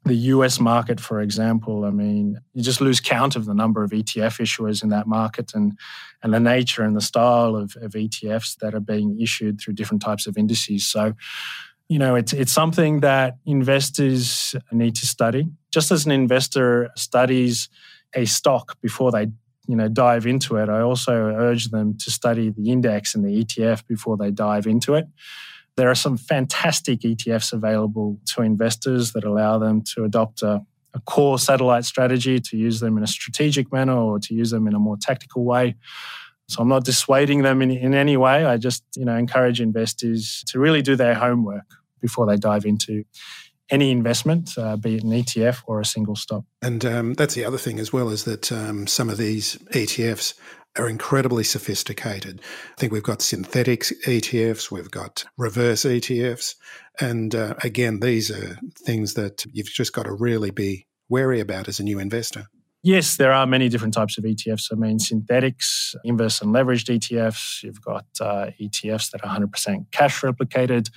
the 0.09 0.17
US 0.17 0.59
market, 0.59 1.01
for 1.01 1.21
example, 1.21 1.85
I 1.85 1.91
mean, 1.91 2.41
you 2.53 2.63
just 2.63 2.81
lose 2.81 3.01
count 3.01 3.37
of 3.37 3.45
the 3.45 3.55
number 3.55 3.85
of 3.85 3.91
ETF 3.91 4.41
issuers 4.41 4.83
in 4.83 4.89
that 4.89 5.07
market 5.07 5.53
and, 5.55 5.79
and 6.23 6.35
the 6.35 6.41
nature 6.41 6.83
and 6.83 6.97
the 6.97 7.01
style 7.01 7.55
of, 7.55 7.77
of 7.81 7.93
ETFs 7.93 8.57
that 8.59 8.75
are 8.75 8.81
being 8.81 9.21
issued 9.21 9.61
through 9.61 9.75
different 9.75 10.03
types 10.03 10.27
of 10.27 10.37
indices. 10.37 10.87
So, 10.87 11.15
you 11.89 11.99
know, 11.99 12.17
it's, 12.17 12.33
it's 12.33 12.53
something 12.53 13.01
that 13.01 13.37
investors 13.47 14.55
need 14.73 14.97
to 14.97 15.07
study. 15.07 15.49
Just 15.73 15.91
as 15.91 16.05
an 16.05 16.13
investor 16.13 16.91
studies 16.97 17.69
a 18.15 18.25
stock 18.25 18.81
before 18.81 19.13
they 19.13 19.29
you 19.69 19.77
know 19.77 19.89
dive 19.89 20.27
into 20.27 20.57
it, 20.57 20.69
I 20.69 20.81
also 20.81 21.13
urge 21.13 21.67
them 21.69 21.97
to 21.99 22.11
study 22.11 22.51
the 22.51 22.71
index 22.71 23.15
and 23.15 23.25
the 23.25 23.45
ETF 23.45 23.87
before 23.87 24.17
they 24.17 24.31
dive 24.31 24.67
into 24.67 24.95
it. 24.95 25.07
There 25.79 25.89
are 25.89 25.95
some 25.95 26.17
fantastic 26.17 27.03
ETFs 27.03 27.53
available 27.53 28.19
to 28.35 28.43
investors 28.43 29.13
that 29.13 29.23
allow 29.23 29.59
them 29.59 29.83
to 29.95 30.03
adopt 30.03 30.43
a, 30.43 30.61
a 30.93 31.01
core 31.07 31.39
satellite 31.39 31.85
strategy, 31.85 32.41
to 32.41 32.57
use 32.57 32.81
them 32.81 32.99
in 32.99 33.05
a 33.05 33.07
strategic 33.07 33.73
manner 33.73 33.97
or 33.97 34.19
to 34.19 34.35
use 34.35 34.51
them 34.51 34.67
in 34.67 34.75
a 34.75 34.81
more 34.81 34.97
tactical 35.01 35.45
way. 35.45 35.77
So 36.49 36.61
I'm 36.63 36.69
not 36.69 36.85
dissuading 36.85 37.43
them 37.43 37.63
in, 37.63 37.71
in 37.71 37.95
any 37.95 38.17
way. 38.17 38.45
I 38.45 38.57
just, 38.57 38.83
you 38.97 39.05
know, 39.05 39.15
encourage 39.15 39.61
investors 39.61 40.43
to 40.49 40.59
really 40.59 40.83
do 40.83 40.97
their 40.97 41.15
homework 41.15 41.67
before 42.01 42.27
they 42.27 42.37
dive 42.37 42.65
into 42.65 43.05
any 43.71 43.93
investment, 43.93 44.51
uh, 44.59 44.77
be 44.77 44.97
it 44.97 45.05
an 45.05 45.11
ETF 45.11 45.63
or 45.69 45.81
a 45.81 45.85
single 45.85 46.17
stock. 46.17 46.43
And 46.61 46.85
um, 46.85 47.15
that's 47.15 47.35
the 47.35 47.45
other 47.45 47.59
thing 47.59 47.79
as 47.79 47.93
well 47.93 48.09
is 48.09 48.25
that 48.25 48.51
um, 48.51 48.89
some 48.89 49.11
of 49.11 49.17
these 49.17 49.59
ETFs 49.73 50.35
are 50.77 50.89
incredibly 50.89 51.45
sophisticated. 51.45 52.41
I 52.71 52.81
think 52.81 52.93
we've 52.93 53.03
got 53.03 53.23
synthetic 53.23 53.83
ETFs, 54.07 54.71
we've 54.71 54.91
got 54.91 55.25
reverse 55.37 55.85
ETFs. 55.85 56.55
And 57.01 57.35
uh, 57.35 57.55
again, 57.63 58.01
these 58.01 58.31
are 58.31 58.59
things 58.77 59.15
that 59.15 59.45
you've 59.53 59.67
just 59.67 59.93
got 59.93 60.05
to 60.05 60.13
really 60.13 60.51
be 60.51 60.87
wary 61.09 61.41
about 61.41 61.69
as 61.69 61.81
a 61.81 61.85
new 61.85 61.99
investor. 61.99 62.47
Yes, 62.83 63.17
there 63.17 63.33
are 63.33 63.47
many 63.47 63.69
different 63.69 63.95
types 63.95 64.19
of 64.19 64.25
ETFs. 64.25 64.69
I 64.71 64.77
mean, 64.77 65.01
synthetics, 65.01 65.97
inverse 66.05 66.41
and 66.41 66.55
leveraged 66.55 66.97
ETFs. 66.97 67.63
You've 67.65 67.83
got 67.83 68.07
uh, 68.21 68.51
ETFs 68.61 69.11
that 69.11 69.25
are 69.25 69.39
100% 69.39 69.87
cash 69.91 70.21
replicated. 70.21 70.89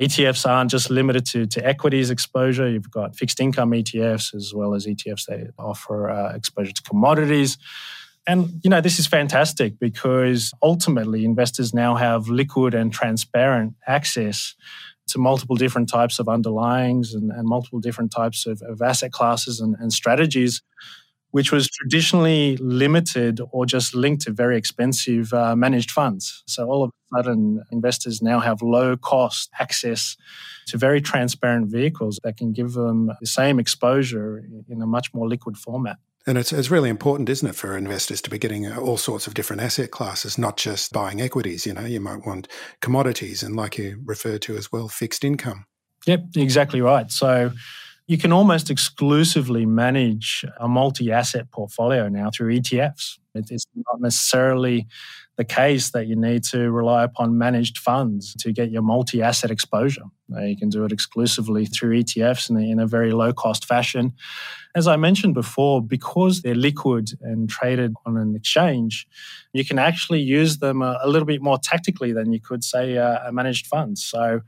ETFs 0.00 0.48
aren't 0.48 0.70
just 0.70 0.90
limited 0.90 1.24
to, 1.26 1.46
to 1.46 1.64
equities 1.64 2.10
exposure. 2.10 2.68
You've 2.68 2.90
got 2.90 3.14
fixed 3.14 3.38
income 3.38 3.70
ETFs 3.70 4.34
as 4.34 4.52
well 4.52 4.74
as 4.74 4.86
ETFs 4.86 5.26
that 5.26 5.52
offer 5.58 6.10
uh, 6.10 6.34
exposure 6.34 6.72
to 6.72 6.82
commodities. 6.82 7.56
And, 8.26 8.60
you 8.62 8.70
know, 8.70 8.80
this 8.80 8.98
is 8.98 9.06
fantastic 9.06 9.78
because 9.80 10.52
ultimately 10.62 11.24
investors 11.24 11.74
now 11.74 11.96
have 11.96 12.28
liquid 12.28 12.72
and 12.72 12.92
transparent 12.92 13.74
access 13.86 14.54
to 15.08 15.18
multiple 15.18 15.56
different 15.56 15.88
types 15.88 16.20
of 16.20 16.26
underlyings 16.26 17.14
and, 17.14 17.32
and 17.32 17.48
multiple 17.48 17.80
different 17.80 18.12
types 18.12 18.46
of, 18.46 18.62
of 18.62 18.80
asset 18.80 19.10
classes 19.10 19.60
and, 19.60 19.74
and 19.80 19.92
strategies 19.92 20.62
which 21.32 21.50
was 21.50 21.66
traditionally 21.68 22.58
limited 22.58 23.40
or 23.50 23.66
just 23.66 23.94
linked 23.94 24.22
to 24.22 24.30
very 24.30 24.56
expensive 24.56 25.32
uh, 25.32 25.56
managed 25.56 25.90
funds. 25.90 26.44
So 26.46 26.68
all 26.68 26.84
of 26.84 26.90
a 26.90 27.16
sudden, 27.16 27.62
investors 27.72 28.22
now 28.22 28.38
have 28.38 28.60
low 28.62 28.96
cost 28.96 29.50
access 29.58 30.16
to 30.66 30.76
very 30.76 31.00
transparent 31.00 31.70
vehicles 31.70 32.20
that 32.22 32.36
can 32.36 32.52
give 32.52 32.74
them 32.74 33.10
the 33.20 33.26
same 33.26 33.58
exposure 33.58 34.44
in 34.68 34.82
a 34.82 34.86
much 34.86 35.12
more 35.14 35.26
liquid 35.26 35.56
format. 35.56 35.96
And 36.26 36.38
it's, 36.38 36.52
it's 36.52 36.70
really 36.70 36.88
important, 36.88 37.28
isn't 37.28 37.48
it, 37.48 37.56
for 37.56 37.76
investors 37.76 38.20
to 38.22 38.30
be 38.30 38.38
getting 38.38 38.66
uh, 38.66 38.78
all 38.78 38.96
sorts 38.96 39.26
of 39.26 39.34
different 39.34 39.60
asset 39.60 39.90
classes, 39.90 40.38
not 40.38 40.56
just 40.56 40.92
buying 40.92 41.20
equities. 41.20 41.66
You 41.66 41.74
know, 41.74 41.84
you 41.84 42.00
might 42.00 42.24
want 42.24 42.46
commodities 42.80 43.42
and, 43.42 43.56
like 43.56 43.76
you 43.76 44.00
referred 44.04 44.42
to 44.42 44.56
as 44.56 44.70
well, 44.70 44.88
fixed 44.88 45.24
income. 45.24 45.66
Yep, 46.06 46.26
exactly 46.36 46.80
right. 46.80 47.10
So 47.10 47.52
you 48.06 48.18
can 48.18 48.32
almost 48.32 48.70
exclusively 48.70 49.66
manage 49.66 50.44
a 50.58 50.68
multi 50.68 51.10
asset 51.10 51.50
portfolio 51.50 52.08
now 52.08 52.30
through 52.30 52.56
ETFs. 52.58 53.18
It's 53.34 53.66
not 53.74 54.00
necessarily 54.00 54.86
the 55.36 55.44
case 55.44 55.90
that 55.90 56.06
you 56.06 56.14
need 56.14 56.44
to 56.44 56.70
rely 56.70 57.04
upon 57.04 57.38
managed 57.38 57.78
funds 57.78 58.34
to 58.34 58.52
get 58.52 58.70
your 58.70 58.82
multi 58.82 59.22
asset 59.22 59.50
exposure. 59.50 60.04
Uh, 60.34 60.42
you 60.42 60.56
can 60.56 60.68
do 60.68 60.84
it 60.84 60.92
exclusively 60.92 61.64
through 61.64 62.02
ETFs 62.02 62.50
in 62.50 62.56
a, 62.56 62.60
in 62.60 62.78
a 62.78 62.86
very 62.86 63.12
low 63.12 63.32
cost 63.32 63.64
fashion. 63.64 64.12
As 64.74 64.86
I 64.86 64.96
mentioned 64.96 65.34
before, 65.34 65.82
because 65.82 66.42
they're 66.42 66.54
liquid 66.54 67.10
and 67.22 67.48
traded 67.48 67.94
on 68.04 68.16
an 68.16 68.34
exchange, 68.34 69.06
you 69.52 69.64
can 69.64 69.78
actually 69.78 70.20
use 70.20 70.58
them 70.58 70.82
a, 70.82 70.98
a 71.02 71.08
little 71.08 71.26
bit 71.26 71.42
more 71.42 71.58
tactically 71.58 72.12
than 72.12 72.32
you 72.32 72.40
could, 72.40 72.62
say, 72.62 72.94
a, 72.94 73.24
a 73.26 73.32
managed 73.32 73.66
fund. 73.66 73.98
So 73.98 74.42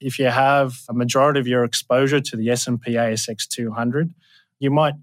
if 0.00 0.18
you 0.18 0.26
have 0.26 0.80
a 0.88 0.94
majority 0.94 1.40
of 1.40 1.46
your 1.46 1.64
exposure 1.64 2.20
to 2.20 2.36
the 2.36 2.50
S&P 2.50 2.92
ASX 2.92 3.46
200, 3.48 4.14
you 4.58 4.70
might 4.70 4.94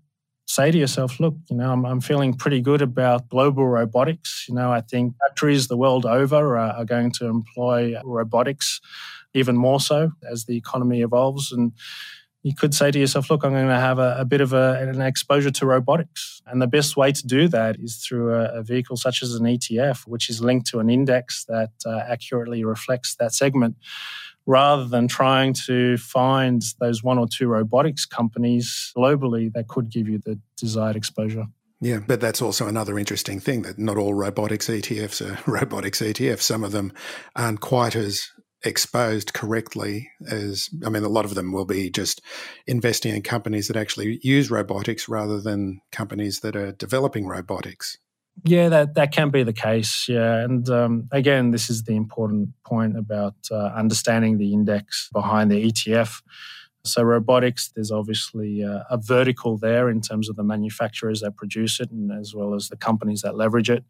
say 0.46 0.72
to 0.72 0.78
yourself, 0.78 1.20
look, 1.20 1.36
you 1.50 1.58
know, 1.58 1.72
I'm, 1.72 1.86
I'm, 1.86 2.02
feeling 2.02 2.34
pretty 2.34 2.62
good 2.62 2.82
about 2.82 3.30
global 3.30 3.68
robotics. 3.68 4.46
You 4.48 4.56
know, 4.56 4.72
I 4.72 4.82
think 4.82 5.16
factories 5.20 5.68
the 5.68 5.78
world 5.78 6.06
over 6.06 6.58
are, 6.58 6.58
are, 6.58 6.86
going 6.86 7.12
to 7.14 7.26
employ 7.26 7.96
robotics 8.04 8.80
even 9.34 9.58
more 9.58 9.80
so 9.80 10.12
as 10.30 10.46
the 10.46 10.56
economy 10.56 11.02
evolves. 11.02 11.52
And 11.52 11.74
you 12.44 12.54
could 12.54 12.76
say 12.76 12.92
to 12.92 13.00
yourself, 13.00 13.32
look, 13.32 13.44
I'm 13.44 13.54
going 13.54 13.68
to 13.68 13.80
have 13.80 13.98
a, 13.98 14.18
a 14.20 14.26
bit 14.26 14.40
of 14.40 14.54
a, 14.54 14.78
an 14.80 15.02
exposure 15.02 15.50
to 15.50 15.66
robotics. 15.66 16.44
And 16.46 16.62
the 16.62 16.68
best 16.68 16.96
way 16.96 17.12
to 17.12 17.28
do 17.28 17.48
that 17.48 17.78
is 17.80 17.98
through 17.98 18.36
a, 18.36 18.60
a 18.60 18.64
vehicle 18.64 18.98
such 18.98 19.24
as 19.24 19.34
an 19.34 19.46
ETF, 19.46 20.08
which 20.08 20.30
is 20.30 20.42
linked 20.42 20.68
to 20.68 20.80
an 20.80 20.90
index 20.90 21.44
that 21.46 21.72
uh, 21.88 22.02
accurately 22.08 22.64
reflects 22.64 23.16
that 23.16 23.34
segment 23.34 23.78
rather 24.46 24.86
than 24.86 25.08
trying 25.08 25.54
to 25.54 25.98
find 25.98 26.62
those 26.80 27.04
one 27.04 27.18
or 27.18 27.28
two 27.28 27.48
robotics 27.48 28.06
companies 28.06 28.92
globally 28.96 29.52
that 29.54 29.68
could 29.68 29.90
give 29.90 30.08
you 30.08 30.20
the 30.20 30.40
desired 30.58 30.96
exposure. 30.96 31.46
Yeah, 31.82 32.00
but 32.06 32.22
that's 32.22 32.42
also 32.42 32.68
another 32.68 32.98
interesting 32.98 33.40
thing 33.40 33.64
that 33.64 33.78
not 33.78 33.98
all 33.98 34.14
robotics 34.14 34.68
ETFs 34.68 35.22
are 35.22 35.40
robotics 35.52 36.02
ETFs. 36.02 36.42
Some 36.42 36.64
of 36.64 36.72
them 36.72 36.94
aren't 37.36 37.60
quite 37.60 37.96
as 37.96 38.30
exposed 38.64 39.34
correctly 39.34 40.10
as 40.28 40.70
I 40.84 40.90
mean 40.90 41.04
a 41.04 41.10
lot 41.10 41.26
of 41.26 41.36
them 41.36 41.52
will 41.52 41.66
be 41.66 41.90
just 41.92 42.22
investing 42.66 43.16
in 43.16 43.22
companies 43.22 43.68
that 43.68 43.78
actually 43.78 44.20
use 44.24 44.50
robotics 44.50 45.08
rather 45.08 45.40
than 45.40 45.82
companies 45.92 46.40
that 46.40 46.56
are 46.56 46.72
developing 46.72 47.28
robotics. 47.28 47.98
Yeah, 48.44 48.70
that, 48.70 48.96
that 48.96 49.12
can 49.12 49.30
be 49.30 49.44
the 49.44 49.54
case. 49.54 50.08
Yeah. 50.08 50.44
And 50.44 50.70
um, 50.70 51.08
again, 51.12 51.52
this 51.52 51.70
is 51.70 51.84
the 51.84 51.96
important 51.96 52.50
point 52.66 52.98
about 52.98 53.36
uh, 53.50 53.68
understanding 53.76 54.38
the 54.38 54.54
index 54.54 55.10
behind 55.14 55.50
the 55.50 55.72
ETF. 55.72 56.22
So, 56.84 57.02
robotics, 57.02 57.70
there's 57.70 57.92
obviously 57.92 58.64
uh, 58.64 58.84
a 58.92 58.98
vertical 58.98 59.58
there 59.58 59.90
in 59.90 60.02
terms 60.02 60.30
of 60.30 60.36
the 60.36 60.44
manufacturers 60.44 61.22
that 61.22 61.36
produce 61.36 61.80
it 61.80 61.90
and 61.90 62.12
as 62.12 62.36
well 62.36 62.54
as 62.54 62.70
the 62.70 62.78
companies 62.78 63.22
that 63.22 63.36
leverage 63.36 63.72
it. 63.72 63.84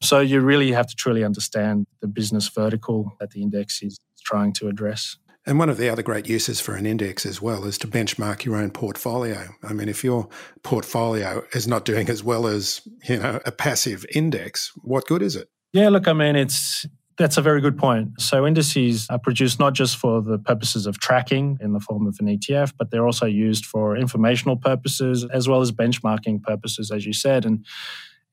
So, 0.00 0.20
you 0.20 0.40
really 0.40 0.70
have 0.70 0.86
to 0.86 0.94
truly 0.94 1.24
understand 1.24 1.86
the 2.00 2.06
business 2.06 2.48
vertical 2.48 3.16
that 3.18 3.30
the 3.30 3.42
index 3.42 3.82
is 3.82 3.98
trying 4.24 4.52
to 4.54 4.68
address. 4.68 5.16
And 5.48 5.58
one 5.58 5.70
of 5.70 5.78
the 5.78 5.88
other 5.88 6.02
great 6.02 6.28
uses 6.28 6.60
for 6.60 6.74
an 6.74 6.84
index 6.84 7.24
as 7.24 7.40
well 7.40 7.64
is 7.64 7.78
to 7.78 7.88
benchmark 7.88 8.44
your 8.44 8.56
own 8.56 8.70
portfolio. 8.70 9.48
I 9.62 9.72
mean, 9.72 9.88
if 9.88 10.04
your 10.04 10.28
portfolio 10.62 11.42
is 11.54 11.66
not 11.66 11.86
doing 11.86 12.10
as 12.10 12.22
well 12.22 12.46
as, 12.46 12.82
you 13.08 13.16
know, 13.16 13.40
a 13.46 13.50
passive 13.50 14.04
index, 14.14 14.72
what 14.82 15.06
good 15.06 15.22
is 15.22 15.36
it? 15.36 15.48
Yeah, 15.72 15.88
look, 15.88 16.06
I 16.06 16.12
mean, 16.12 16.36
it's 16.36 16.84
that's 17.16 17.38
a 17.38 17.40
very 17.42 17.62
good 17.62 17.78
point. 17.78 18.20
So 18.20 18.46
indices 18.46 19.06
are 19.08 19.18
produced 19.18 19.58
not 19.58 19.72
just 19.72 19.96
for 19.96 20.20
the 20.20 20.38
purposes 20.38 20.84
of 20.84 21.00
tracking 21.00 21.56
in 21.62 21.72
the 21.72 21.80
form 21.80 22.06
of 22.06 22.18
an 22.20 22.26
ETF, 22.26 22.74
but 22.78 22.90
they're 22.90 23.06
also 23.06 23.24
used 23.24 23.64
for 23.64 23.96
informational 23.96 24.56
purposes 24.58 25.24
as 25.32 25.48
well 25.48 25.62
as 25.62 25.72
benchmarking 25.72 26.42
purposes, 26.42 26.90
as 26.90 27.06
you 27.06 27.14
said. 27.14 27.46
And 27.46 27.64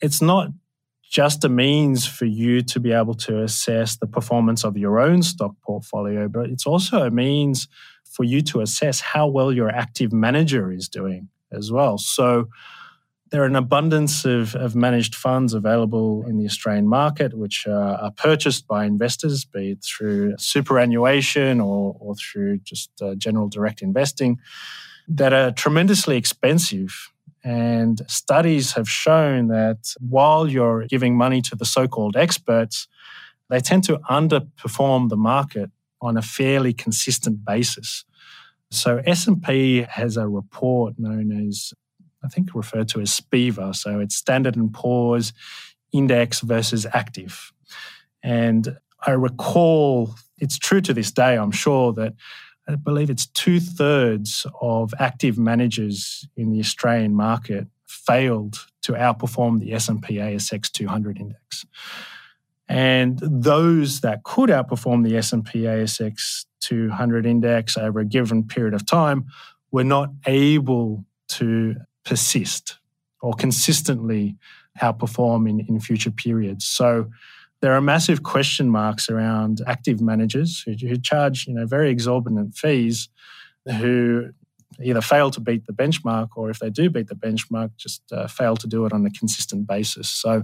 it's 0.01 0.21
not 0.21 0.49
just 1.15 1.45
a 1.45 1.49
means 1.49 2.06
for 2.06 2.25
you 2.25 2.62
to 2.62 2.78
be 2.78 2.91
able 2.91 3.13
to 3.13 3.41
assess 3.41 3.95
the 3.95 4.06
performance 4.06 4.65
of 4.65 4.75
your 4.75 4.99
own 4.99 5.23
stock 5.23 5.56
portfolio, 5.62 6.28
but 6.28 6.49
it's 6.49 6.65
also 6.65 7.04
a 7.04 7.10
means 7.10 7.69
for 8.04 8.25
you 8.25 8.41
to 8.41 8.60
assess 8.60 8.99
how 8.99 9.25
well 9.25 9.49
your 9.49 9.69
active 9.69 10.12
manager 10.12 10.73
is 10.73 10.89
doing 10.89 11.30
as 11.54 11.71
well. 11.71 11.97
So 11.97 12.49
there 13.32 13.41
are 13.43 13.45
an 13.45 13.56
abundance 13.56 14.25
of, 14.25 14.56
of 14.56 14.75
managed 14.75 15.15
funds 15.15 15.54
available 15.54 16.25
in 16.28 16.38
the 16.38 16.43
Australian 16.43 16.89
market, 16.89 17.34
which 17.34 17.65
uh, 17.65 17.97
are 18.01 18.12
purchased 18.12 18.67
by 18.67 18.84
investors, 18.84 19.45
be 19.45 19.71
it 19.71 19.86
through 19.86 20.36
superannuation 20.38 21.62
or, 21.62 21.95
or 21.97 22.15
through 22.15 22.58
just 22.58 22.91
uh, 23.01 23.15
general 23.15 23.47
direct 23.47 23.82
investing, 23.82 24.38
that 25.08 25.32
are 25.32 25.51
tremendously 25.51 26.17
expensive 26.17 27.10
and 27.46 28.02
studies 28.08 28.74
have 28.74 28.90
shown 28.90 29.50
that 29.50 29.94
while 30.00 30.48
you're 30.48 30.88
giving 30.88 31.16
money 31.16 31.44
to 31.44 31.56
the 31.56 31.64
so 31.64 31.88
called 31.88 32.18
experts, 32.18 32.88
they 33.52 33.60
tend 33.60 33.84
to 33.84 34.00
underperform 34.10 35.10
the 35.10 35.16
market 35.16 35.70
on 36.02 36.18
a 36.18 36.24
fairly 36.24 36.74
consistent 36.74 37.46
basis. 37.46 38.04
So 38.72 39.00
S&P 39.06 39.86
has 39.88 40.18
a 40.18 40.28
report 40.28 40.96
known 40.98 41.48
as 41.48 41.72
I 42.24 42.30
think 42.30 42.56
referred 42.56 42.88
to 42.90 43.02
as 43.02 43.12
SPIVA, 43.12 43.76
so 43.76 44.00
it's 44.00 44.16
Standard 44.16 44.56
and 44.56 44.74
Poor's 44.74 45.32
index 45.94 46.40
versus 46.40 46.88
active. 46.94 47.54
And 48.24 48.76
I 49.06 49.12
recall 49.12 50.16
it's 50.40 50.58
true 50.58 50.82
to 50.82 50.96
this 50.96 51.12
day, 51.12 51.38
I'm 51.38 51.52
sure 51.52 51.94
that 51.94 52.16
I 52.67 52.75
believe 52.75 53.10
it's 53.10 53.28
two 53.28 53.60
thirds 53.60 54.45
of 54.62 54.93
active 54.99 55.38
managers 55.38 56.28
in 56.36 56.51
the 56.51 56.60
Australian 56.60 57.13
market 57.13 57.67
failed 57.86 58.65
to 58.84 58.93
outperform 58.93 59.60
the 59.60 59.73
S&P 59.73 60.15
ASX 60.15 60.71
200 60.71 61.19
index. 61.19 61.65
And 62.67 63.19
those 63.21 64.01
that 64.01 64.23
could 64.23 64.49
outperform 64.49 65.04
the 65.04 65.17
S&P 65.17 65.62
ASX 65.62 66.45
200 66.62 67.25
index 67.25 67.78
over 67.78 67.99
a 67.99 68.06
given 68.06 68.43
period 68.43 68.73
of 68.73 68.86
time 68.86 69.25
were 69.71 69.84
not 69.84 70.10
able 70.25 71.06
to 71.28 71.75
persist 72.04 72.80
or 73.21 73.34
consistently 73.34 74.36
outperform 74.82 75.49
in, 75.49 75.60
in 75.62 75.80
future 75.80 76.12
periods. 76.12 76.65
So 76.65 77.10
there 77.62 77.74
are 77.74 77.82
massive 77.82 78.24
question 78.24 78.70
marks 78.70 79.10
around 79.10 79.62
active 79.65 80.02
managers 80.02 80.62
who, 80.65 80.74
who 80.74 80.98
charge 80.98 81.48
you 81.48 81.54
know 81.54 81.65
very 81.65 81.89
exorbitant 81.89 82.56
fees 82.56 83.10
who 83.65 84.30
either 84.84 85.02
fail 85.02 85.32
to 85.32 85.39
beat 85.39 85.65
the 85.65 85.74
benchmark 85.74 86.30
or 86.36 86.50
if 86.50 86.60
they 86.60 86.70
do 86.70 86.89
beat 86.89 87.08
the 87.08 87.15
benchmark 87.15 87.72
just 87.78 88.02
uh, 88.12 88.28
fail 88.28 88.56
to 88.58 88.68
do 88.68 88.86
it 88.86 88.94
on 88.94 89.06
a 89.06 89.10
consistent 89.12 89.68
basis. 89.68 90.10
So 90.10 90.44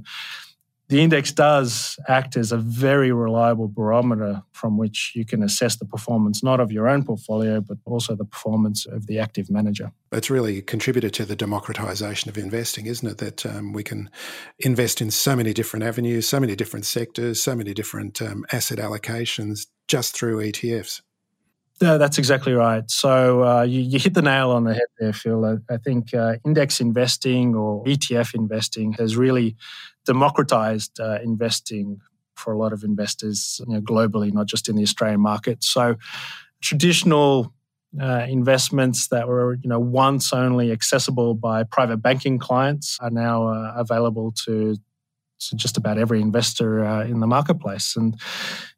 the 0.92 1.02
index 1.02 1.32
does 1.32 1.98
act 2.10 2.36
as 2.36 2.52
a 2.52 2.58
very 2.58 3.14
reliable 3.14 3.70
barometer 3.70 4.44
from 4.52 4.78
which 4.78 5.14
you 5.16 5.24
can 5.24 5.42
assess 5.42 5.78
the 5.78 5.86
performance 5.86 6.44
not 6.44 6.60
of 6.60 6.70
your 6.70 6.90
own 6.90 7.02
portfolio, 7.06 7.62
but 7.62 7.78
also 7.86 8.14
the 8.14 8.26
performance 8.26 8.86
of 8.86 9.08
the 9.08 9.18
active 9.18 9.50
manager. 9.50 9.94
It's 10.12 10.30
really 10.30 10.62
contributed 10.62 11.14
to 11.14 11.24
the 11.24 11.34
democratization 11.34 12.28
of 12.28 12.38
investing, 12.38 12.88
isn't 12.88 13.08
it? 13.08 13.20
That 13.20 13.46
um, 13.46 13.72
we 13.72 13.84
can 13.84 14.10
invest 14.60 15.00
in 15.00 15.12
so 15.12 15.34
many 15.34 15.54
different 15.54 15.86
avenues, 15.86 16.28
so 16.28 16.42
many 16.42 16.58
different 16.58 16.86
sectors, 16.86 17.42
so 17.42 17.56
many 17.56 17.74
different 17.74 18.22
um, 18.22 18.46
asset 18.52 18.78
allocations 18.78 19.68
just 19.88 20.14
through 20.14 20.40
ETFs. 20.40 21.00
Yeah, 21.82 21.98
that's 21.98 22.20
exactly 22.20 22.54
right. 22.54 22.90
So 22.92 23.44
uh, 23.44 23.64
you, 23.64 23.82
you, 23.82 23.98
hit 23.98 24.14
the 24.14 24.22
nail 24.22 24.52
on 24.52 24.66
the 24.66 24.74
head 24.76 24.88
there, 25.00 25.14
Phil. 25.14 25.44
I, 25.44 25.74
I 25.74 25.78
think 25.78 26.14
uh, 26.14 26.36
index 26.46 26.80
investing 26.80 27.56
or 27.56 27.84
ETF 27.86 28.36
investing 28.36 28.94
has 28.94 29.18
really 29.18 29.56
democratized 30.06 31.00
uh, 31.00 31.18
investing 31.24 32.00
for 32.36 32.54
a 32.54 32.58
lot 32.58 32.72
of 32.72 32.84
investors 32.84 33.60
you 33.68 33.74
know, 33.74 33.82
globally, 33.82 34.32
not 34.32 34.46
just 34.46 34.70
in 34.70 34.76
the 34.76 34.84
Australian 34.84 35.22
market. 35.22 35.64
So 35.64 35.96
traditional 36.62 37.52
uh, 38.00 38.26
investments 38.30 39.08
that 39.08 39.28
were 39.28 39.56
you 39.56 39.68
know 39.68 39.80
once 39.80 40.32
only 40.32 40.72
accessible 40.72 41.34
by 41.34 41.64
private 41.64 41.98
banking 41.98 42.40
clients 42.40 42.98
are 43.02 43.10
now 43.10 43.48
uh, 43.48 43.74
available 43.76 44.32
to 44.46 44.78
to 45.50 45.56
just 45.56 45.78
about 45.78 45.98
every 45.98 46.22
investor 46.22 46.86
uh, 46.86 47.04
in 47.04 47.20
the 47.20 47.28
marketplace. 47.28 47.96
And 47.96 48.16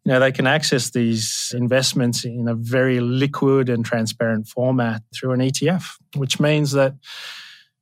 you 0.04 0.12
know 0.12 0.20
they 0.20 0.32
can 0.32 0.48
access 0.48 0.92
these 0.92 1.54
investments 1.56 2.26
in 2.26 2.48
a 2.48 2.56
very 2.56 3.00
liquid 3.00 3.70
and 3.70 3.86
transparent 3.86 4.48
format 4.48 5.02
through 5.14 5.32
an 5.32 5.40
ETF, 5.40 5.98
which 6.16 6.40
means 6.40 6.72
that 6.72 6.96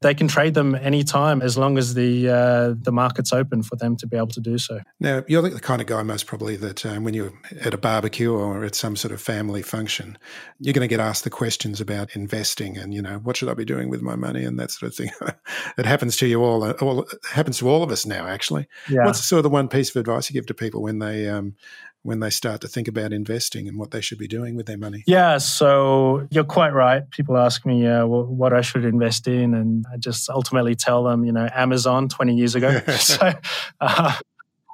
they 0.02 0.16
can 0.16 0.28
trade 0.28 0.56
them 0.56 0.74
anytime 0.76 1.42
as 1.42 1.58
long 1.58 1.78
as 1.78 1.94
the 1.94 2.28
uh, 2.28 2.74
the 2.76 2.92
market's 2.92 3.32
open 3.32 3.62
for 3.62 3.76
them 3.76 3.96
to 3.98 4.08
be 4.08 4.18
able 4.18 4.28
to 4.28 4.42
do 4.42 4.58
so. 4.58 4.82
Now, 5.00 5.24
you're 5.28 5.44
the 5.44 5.60
kind 5.60 5.80
of 5.80 5.88
guy 5.88 6.02
most 6.02 6.26
probably 6.26 6.56
that 6.58 6.86
um, 6.86 7.04
when 7.04 7.14
you're 7.14 7.34
at 7.62 7.74
a 7.74 7.78
barbecue 7.78 8.34
or 8.34 8.64
at 8.64 8.74
some 8.74 8.96
sort 8.96 9.14
of 9.14 9.22
family 9.22 9.62
function, 9.62 10.18
you're 10.60 10.74
going 10.74 10.88
to 10.88 10.94
get 10.94 11.00
asked 11.00 11.24
the 11.24 11.30
questions 11.30 11.80
about 11.80 12.16
investing 12.16 12.78
and 12.78 12.94
you 12.94 13.02
know 13.02 13.20
what 13.20 13.38
should 13.38 13.50
I 13.50 13.54
be 13.54 13.66
doing 13.66 13.90
with 13.90 14.02
my 14.02 14.16
money 14.16 14.44
and 14.44 14.60
that 14.60 14.72
sort 14.72 14.92
of 14.92 14.96
thing. 14.96 15.12
it 15.78 15.86
happens 15.86 16.18
to 16.18 16.28
you 16.28 16.44
all. 16.44 16.64
Uh, 16.64 16.74
all 16.82 17.04
it 17.04 17.20
happens 17.32 17.60
to 17.60 17.70
all 17.70 17.84
of 17.84 17.92
us 17.92 18.06
now. 18.06 18.26
Actually, 18.28 18.68
yeah. 18.90 19.06
what's 19.06 19.24
sort 19.24 19.40
of 19.40 19.44
the 19.44 19.50
one 19.50 19.68
piece 19.68 19.92
of 19.92 20.00
advice 20.00 20.30
you 20.30 20.34
give 20.34 20.48
to 20.48 20.54
people 20.54 20.82
when 20.82 21.00
they 21.00 21.30
um, 21.30 21.56
when 22.04 22.20
they 22.20 22.30
start 22.30 22.62
to 22.62 22.68
think 22.68 22.88
about 22.88 23.14
investing 23.14 23.68
and 23.68 23.78
what 23.78 23.92
they 23.92 24.02
should 24.02 24.18
be 24.18 24.28
doing 24.28 24.56
with 24.56 24.66
their 24.66 24.78
money? 24.78 25.04
Yeah, 25.06 25.38
so 25.38 26.28
you're 26.32 26.44
quite 26.44 26.74
right. 26.74 27.10
People 27.12 27.38
ask 27.38 27.66
me 27.66 27.86
uh, 27.86 28.06
what 28.06 28.54
I 28.54 28.62
should 28.62 28.86
invest 28.86 29.28
in, 29.28 29.54
and 29.54 29.86
I 29.92 29.98
just 29.98 30.30
ultimately 30.30 30.76
tell 30.76 31.04
them, 31.04 31.24
you 31.24 31.32
know, 31.32 31.48
Amazon 31.54 32.10
20 32.10 32.36
years 32.36 32.56
ago. 32.56 32.82
so, 32.98 33.34
uh, 33.80 34.18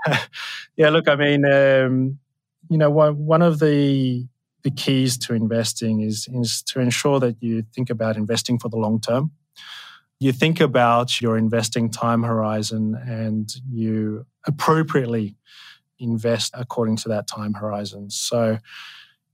yeah, 0.78 0.90
look, 0.90 1.08
I 1.08 1.16
mean, 1.16 1.46
um, 1.46 2.20
you 2.70 2.78
know, 2.78 2.90
one, 2.90 3.26
one 3.26 3.42
of 3.42 3.60
the 3.60 4.28
the 4.64 4.72
keys 4.72 5.18
to 5.18 5.34
investing 5.34 6.02
is, 6.02 6.28
is 6.34 6.62
to 6.64 6.82
ensure 6.82 7.22
that 7.22 7.42
you 7.42 7.64
think 7.74 7.90
about 7.90 8.18
investing 8.18 8.60
for 8.60 8.68
the 8.68 8.76
long 8.76 9.00
term. 9.00 9.32
You 10.20 10.34
think 10.34 10.60
about 10.60 11.22
your 11.22 11.38
investing 11.38 11.90
time 11.90 12.24
horizon 12.24 12.96
and 13.08 13.50
you 13.72 14.26
appropriately 14.46 15.36
invest 16.00 16.54
according 16.56 16.98
to 16.98 17.10
that 17.10 17.28
time 17.28 17.54
horizon. 17.54 18.10
So, 18.10 18.58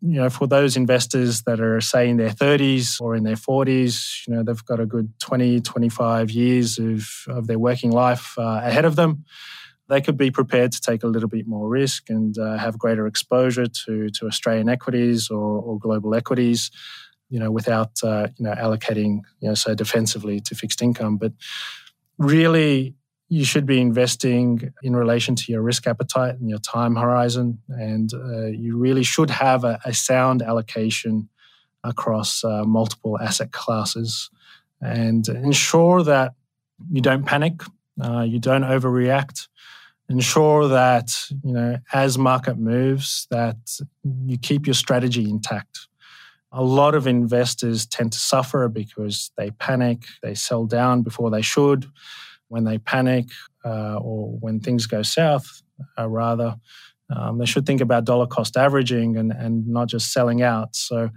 you 0.02 0.16
know, 0.16 0.30
for 0.30 0.48
those 0.48 0.76
investors 0.76 1.44
that 1.44 1.62
are, 1.62 1.80
say, 1.80 2.10
in 2.10 2.18
their 2.18 2.30
30s 2.30 3.00
or 3.00 3.16
in 3.16 3.24
their 3.24 3.38
40s, 3.38 4.28
you 4.28 4.36
know, 4.36 4.44
they've 4.44 4.66
got 4.66 4.82
a 4.82 4.86
good 4.86 5.14
20, 5.20 5.62
25 5.62 6.30
years 6.30 6.78
of, 6.78 7.08
of 7.28 7.48
their 7.48 7.60
working 7.60 7.92
life 7.92 8.38
uh, 8.38 8.62
ahead 8.64 8.84
of 8.84 8.98
them. 8.98 9.24
They 9.88 10.02
could 10.02 10.18
be 10.18 10.30
prepared 10.30 10.74
to 10.74 10.82
take 10.82 11.04
a 11.04 11.08
little 11.08 11.30
bit 11.30 11.48
more 11.48 11.70
risk 11.70 12.10
and 12.10 12.38
uh, 12.38 12.58
have 12.58 12.78
greater 12.78 13.08
exposure 13.08 13.68
to, 13.86 14.10
to 14.10 14.28
Australian 14.28 14.68
equities 14.68 15.30
or, 15.30 15.62
or 15.62 15.80
global 15.80 16.16
equities, 16.16 16.70
you 17.30 17.40
know, 17.40 17.52
without, 17.52 17.92
uh, 18.04 18.28
you 18.38 18.46
know, 18.46 18.54
allocating, 18.56 19.22
you 19.40 19.48
know, 19.48 19.54
so 19.54 19.74
defensively 19.74 20.40
to 20.42 20.56
fixed 20.56 20.82
income. 20.82 21.18
But 21.18 21.32
really, 22.18 22.96
you 23.34 23.44
should 23.44 23.66
be 23.66 23.82
investing 23.82 24.72
in 24.84 24.96
relation 24.96 25.34
to 25.34 25.52
your 25.52 25.64
risk 25.64 25.88
appetite 25.88 26.36
and 26.36 26.52
your 26.52 26.60
time 26.60 26.96
horizon. 26.96 27.58
And 27.68 28.14
uh, 28.14 28.46
you 28.46 28.78
really 28.78 29.02
should 29.02 29.32
have 29.32 29.64
a, 29.64 29.80
a 29.84 29.92
sound 29.92 30.44
allocation 30.44 31.30
across 31.84 32.44
uh, 32.44 32.64
multiple 32.64 33.20
asset 33.20 33.52
classes 33.52 34.30
and 34.82 35.28
ensure 35.28 36.04
that 36.04 36.36
you 36.92 37.02
don't 37.02 37.26
panic, 37.26 37.64
uh, 38.00 38.22
you 38.22 38.38
don't 38.38 38.62
overreact. 38.62 39.48
Ensure 40.10 40.68
that 40.68 41.10
you 41.44 41.54
know 41.54 41.80
as 41.92 42.20
market 42.20 42.60
moves 42.60 43.26
that 43.32 43.58
you 44.04 44.38
keep 44.38 44.68
your 44.68 44.76
strategy 44.76 45.28
intact. 45.28 45.88
A 46.52 46.64
lot 46.64 46.94
of 46.94 47.08
investors 47.08 47.88
tend 47.88 48.12
to 48.12 48.20
suffer 48.20 48.68
because 48.68 49.32
they 49.38 49.50
panic, 49.50 50.04
they 50.22 50.36
sell 50.36 50.66
down 50.66 51.02
before 51.02 51.32
they 51.32 51.42
should 51.42 51.88
when 52.50 52.64
they 52.64 52.78
panic 52.78 53.26
uh, 53.66 53.96
or 53.96 54.38
when 54.40 54.60
things 54.60 54.86
go 54.86 55.02
south, 55.02 55.62
uh, 55.98 56.08
rather, 56.08 56.56
um, 57.16 57.38
they 57.38 57.46
should 57.46 57.66
think 57.66 57.82
about 57.82 58.06
dollar 58.06 58.28
cost 58.28 58.58
averaging 58.58 59.18
and, 59.18 59.32
and 59.32 59.68
not 59.68 59.88
just 59.88 60.12
selling 60.12 60.42
out. 60.42 60.76
So 60.76 61.10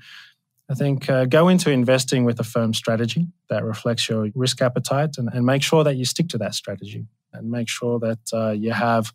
I 0.68 0.74
think 0.74 1.08
uh, 1.08 1.26
go 1.26 1.48
into 1.48 1.70
investing 1.70 2.24
with 2.24 2.40
a 2.40 2.44
firm 2.44 2.74
strategy 2.74 3.28
that 3.48 3.64
reflects 3.64 4.08
your 4.08 4.28
risk 4.34 4.60
appetite 4.60 5.16
and, 5.16 5.28
and, 5.32 5.46
make 5.46 5.62
sure 5.62 5.84
that 5.84 5.96
you 5.96 6.04
stick 6.04 6.28
to 6.30 6.38
that 6.38 6.54
strategy 6.54 7.06
and 7.32 7.50
make 7.50 7.68
sure 7.68 8.00
that 8.00 8.18
uh, 8.32 8.50
you 8.50 8.72
have 8.72 9.12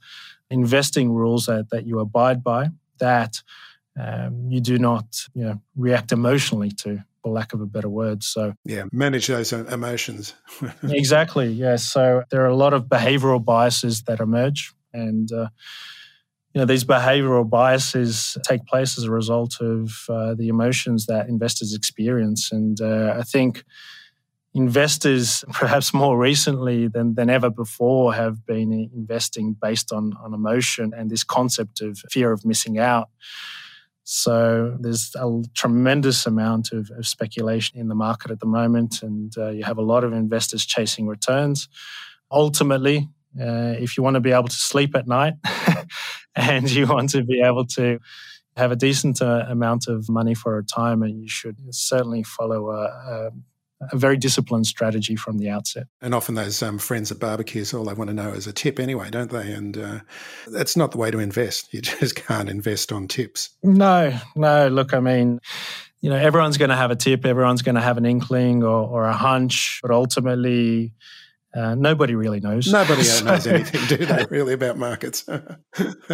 investing 0.50 1.12
rules 1.12 1.48
that, 1.48 1.70
that 1.70 1.86
you 1.86 2.00
abide 2.00 2.42
by 2.44 2.70
that 3.00 3.42
um, 4.00 4.48
you 4.50 4.62
do 4.62 4.78
not 4.78 5.06
you 5.34 5.46
know, 5.46 5.62
react 5.76 6.12
emotionally 6.12 6.72
to 6.72 7.04
for 7.22 7.32
lack 7.32 7.54
of 7.54 7.62
a 7.62 7.66
better 7.66 7.90
word. 7.90 8.24
So, 8.24 8.54
yeah, 8.66 8.86
manage 8.92 9.28
those 9.28 9.54
emotions. 9.54 10.34
exactly. 10.84 11.52
Yeah. 11.52 11.76
So, 11.76 12.24
there 12.32 12.42
are 12.42 12.48
a 12.48 12.56
lot 12.56 12.74
of 12.74 12.86
behavioral 12.86 13.44
biases 13.44 14.04
that 14.04 14.20
emerge. 14.20 14.74
And, 14.94 15.32
uh, 15.32 15.50
you 16.54 16.60
know, 16.60 16.66
these 16.66 16.84
behavioral 16.84 17.50
biases 17.50 18.38
take 18.44 18.66
place 18.66 18.98
as 18.98 19.06
a 19.06 19.12
result 19.12 19.62
of 19.62 20.06
uh, 20.10 20.34
the 20.34 20.50
emotions 20.50 21.06
that 21.06 21.30
investors 21.30 21.74
experience. 21.74 22.52
And 22.52 22.82
uh, 22.82 23.16
I 23.18 23.24
think 23.24 23.64
investors, 24.54 25.46
perhaps 25.54 25.94
more 25.94 26.18
recently 26.18 26.88
than, 26.88 27.16
than 27.16 27.30
ever 27.30 27.50
before, 27.50 28.14
have 28.14 28.46
been 28.46 28.90
investing 28.94 29.56
based 29.62 29.94
on, 29.94 30.14
on 30.22 30.34
emotion 30.34 30.92
and 30.96 31.10
this 31.10 31.24
concept 31.24 31.82
of 31.82 32.00
fear 32.10 32.32
of 32.32 32.44
missing 32.46 32.78
out. 32.78 33.10
So 34.14 34.76
there's 34.78 35.16
a 35.16 35.42
tremendous 35.54 36.26
amount 36.26 36.74
of, 36.74 36.92
of 36.98 37.08
speculation 37.08 37.80
in 37.80 37.88
the 37.88 37.96
market 37.96 38.30
at 38.30 38.42
the 38.42 38.46
moment, 38.46 39.02
and 39.02 39.34
uh, 39.38 39.52
you 39.52 39.64
have 39.64 39.78
a 39.78 39.82
lot 39.82 40.04
of 40.04 40.12
investors 40.12 40.66
chasing 40.66 41.08
returns. 41.08 41.70
Ultimately, 42.30 43.08
uh, 43.40 43.76
if 43.80 43.96
you 43.96 44.04
want 44.04 44.16
to 44.16 44.20
be 44.20 44.34
able 44.34 44.50
to 44.50 44.54
sleep 44.54 44.98
at 44.98 45.08
night 45.08 45.36
and 46.36 46.70
you 46.70 46.88
want 46.88 47.12
to 47.12 47.24
be 47.24 47.42
able 47.42 47.66
to 47.68 48.00
have 48.58 48.74
a 48.74 48.76
decent 48.76 49.22
uh, 49.22 49.46
amount 49.48 49.88
of 49.88 50.10
money 50.10 50.34
for 50.34 50.56
a 50.56 50.58
retirement, 50.58 51.16
you 51.16 51.30
should 51.30 51.56
certainly 51.74 52.22
follow 52.22 52.70
a, 52.70 52.84
a 52.84 53.30
a 53.92 53.98
very 53.98 54.18
disciplined 54.18 54.68
strategy 54.68 55.16
from 55.16 55.38
the 55.38 55.50
outset. 55.50 55.88
And 56.02 56.14
often 56.14 56.36
those 56.36 56.62
um, 56.62 56.78
friends 56.78 57.12
at 57.12 57.20
barbecues, 57.20 57.74
all 57.74 57.86
they 57.86 57.94
want 57.94 58.10
to 58.10 58.14
know 58.14 58.30
is 58.30 58.48
a 58.48 58.54
tip 58.54 58.80
anyway, 58.80 59.10
don't 59.10 59.32
they? 59.32 59.52
And 59.52 59.78
uh, 59.78 60.00
that's 60.48 60.78
not 60.78 60.92
the 60.92 60.98
way 60.98 61.12
to 61.12 61.20
invest. 61.20 61.74
You 61.74 61.82
just 61.82 62.16
can't 62.16 62.50
invest 62.50 62.92
on 62.92 63.08
tips. 63.08 63.50
No, 63.64 64.18
no. 64.36 64.68
Look, 64.68 64.94
I 64.94 65.00
mean, 65.00 65.40
you 66.02 66.10
know, 66.10 66.16
everyone's 66.16 66.58
going 66.58 66.70
to 66.70 66.76
have 66.76 66.92
a 66.92 66.96
tip, 66.96 67.26
everyone's 67.26 67.62
going 67.62 67.76
to 67.76 67.82
have 67.82 67.98
an 67.98 68.06
inkling 68.06 68.64
or, 68.64 68.88
or 68.88 69.06
a 69.06 69.14
hunch, 69.14 69.80
but 69.82 69.92
ultimately, 69.92 70.94
uh, 71.54 71.76
nobody 71.76 72.16
really 72.16 72.40
knows. 72.40 72.72
Nobody 72.72 73.04
so, 73.04 73.26
knows 73.26 73.46
anything, 73.46 73.86
do 73.88 74.06
they, 74.06 74.26
really, 74.30 74.54
about 74.54 74.78
markets? 74.78 75.26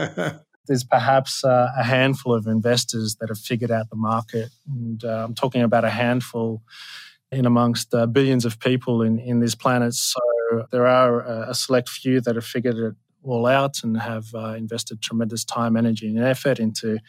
there's 0.67 0.83
perhaps 0.83 1.43
uh, 1.43 1.69
a 1.77 1.83
handful 1.83 2.33
of 2.33 2.47
investors 2.47 3.15
that 3.19 3.29
have 3.29 3.39
figured 3.39 3.71
out 3.71 3.89
the 3.89 3.95
market. 3.95 4.49
And 4.67 5.03
uh, 5.03 5.23
I'm 5.25 5.33
talking 5.33 5.61
about 5.61 5.85
a 5.85 5.89
handful 5.89 6.61
in 7.31 7.45
amongst 7.45 7.93
uh, 7.93 8.05
billions 8.05 8.45
of 8.45 8.59
people 8.59 9.01
in, 9.01 9.19
in 9.19 9.39
this 9.39 9.55
planet. 9.55 9.93
So 9.93 10.19
there 10.71 10.87
are 10.87 11.21
a, 11.21 11.49
a 11.49 11.53
select 11.53 11.89
few 11.89 12.21
that 12.21 12.35
have 12.35 12.45
figured 12.45 12.77
it 12.77 12.95
all 13.23 13.45
out 13.45 13.83
and 13.83 13.99
have 13.99 14.27
uh, 14.33 14.53
invested 14.53 15.01
tremendous 15.01 15.43
time, 15.43 15.75
energy, 15.75 16.07
and 16.07 16.19
effort 16.19 16.59
into, 16.59 16.99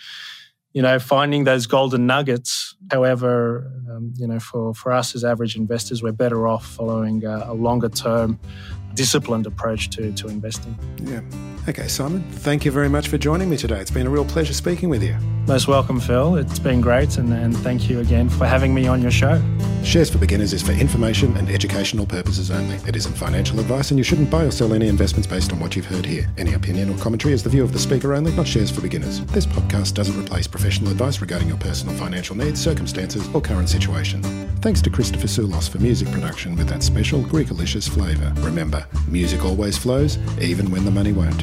you 0.73 0.83
know, 0.83 0.99
finding 0.99 1.45
those 1.45 1.67
golden 1.67 2.07
nuggets. 2.07 2.75
However, 2.91 3.71
um, 3.91 4.13
you 4.17 4.27
know, 4.27 4.41
for, 4.41 4.75
for 4.75 4.93
us 4.93 5.15
as 5.15 5.25
average 5.25 5.57
investors, 5.57 6.03
we're 6.03 6.13
better 6.13 6.49
off 6.49 6.67
following 6.67 7.25
a, 7.25 7.47
a 7.49 7.55
longer 7.55 7.89
term 7.89 8.41
disciplined 8.95 9.47
approach 9.47 9.91
to, 9.91 10.13
to 10.13 10.29
investing. 10.29 10.77
Yeah. 11.03 11.21
Okay, 11.69 11.87
Simon, 11.87 12.23
thank 12.31 12.65
you 12.65 12.71
very 12.71 12.89
much 12.89 13.09
for 13.09 13.19
joining 13.19 13.51
me 13.51 13.57
today. 13.57 13.79
It's 13.79 13.91
been 13.91 14.07
a 14.07 14.11
real 14.11 14.25
pleasure 14.25 14.55
speaking 14.55 14.89
with 14.89 15.03
you. 15.03 15.15
Most 15.47 15.69
welcome, 15.69 16.01
Phil. 16.01 16.37
It's 16.37 16.59
been 16.59 16.81
great, 16.81 17.19
and, 17.19 17.33
and 17.33 17.57
thank 17.59 17.91
you 17.91 18.01
again 18.01 18.29
for 18.29 18.47
having 18.47 18.75
me 18.75 18.87
on 18.87 19.03
your 19.03 19.11
show. 19.11 19.43
Shares 19.83 20.11
for 20.11 20.19
Beginners 20.19 20.53
is 20.53 20.63
for 20.63 20.73
information 20.73 21.37
and 21.37 21.49
educational 21.49 22.07
purposes 22.07 22.51
only. 22.51 22.77
It 22.87 22.97
isn't 22.97 23.15
financial 23.15 23.61
advice, 23.61 23.91
and 23.91 23.99
you 23.99 24.05
shouldn't 24.05 24.31
buy 24.31 24.45
or 24.45 24.51
sell 24.51 24.73
any 24.73 24.89
investments 24.89 25.27
based 25.27 25.53
on 25.53 25.61
what 25.61 25.77
you've 25.77 25.87
heard 25.87 26.05
here. 26.05 26.31
Any 26.37 26.55
opinion 26.55 26.91
or 26.91 26.99
commentary 26.99 27.35
is 27.35 27.43
the 27.43 27.51
view 27.51 27.65
of 27.65 27.73
the 27.73 27.79
speaker 27.79 28.15
only, 28.15 28.33
not 28.33 28.47
Shares 28.47 28.71
for 28.71 28.81
Beginners. 28.81 29.25
This 29.27 29.47
podcast 29.47 29.95
doesn't 29.95 30.19
replace 30.19 30.47
professional 30.47 30.91
advice 30.91 31.21
regarding 31.21 31.49
your 31.49 31.59
personal 31.59 31.95
financial 31.97 32.37
needs, 32.37 32.63
circumstances, 32.63 33.27
or 33.35 33.41
current 33.41 33.69
situation. 33.69 34.23
Thanks 34.61 34.83
to 34.83 34.91
Christopher 34.91 35.29
Soulos 35.29 35.69
for 35.69 35.79
music 35.79 36.11
production 36.11 36.57
with 36.57 36.69
that 36.69 36.83
special 36.83 37.23
Greekalicious 37.23 37.89
flavour. 37.89 38.33
Remember, 38.79 39.11
music 39.11 39.45
always 39.45 39.77
flows, 39.77 40.19
even 40.41 40.71
when 40.71 40.85
the 40.85 40.91
money 40.91 41.13
won't. 41.13 41.43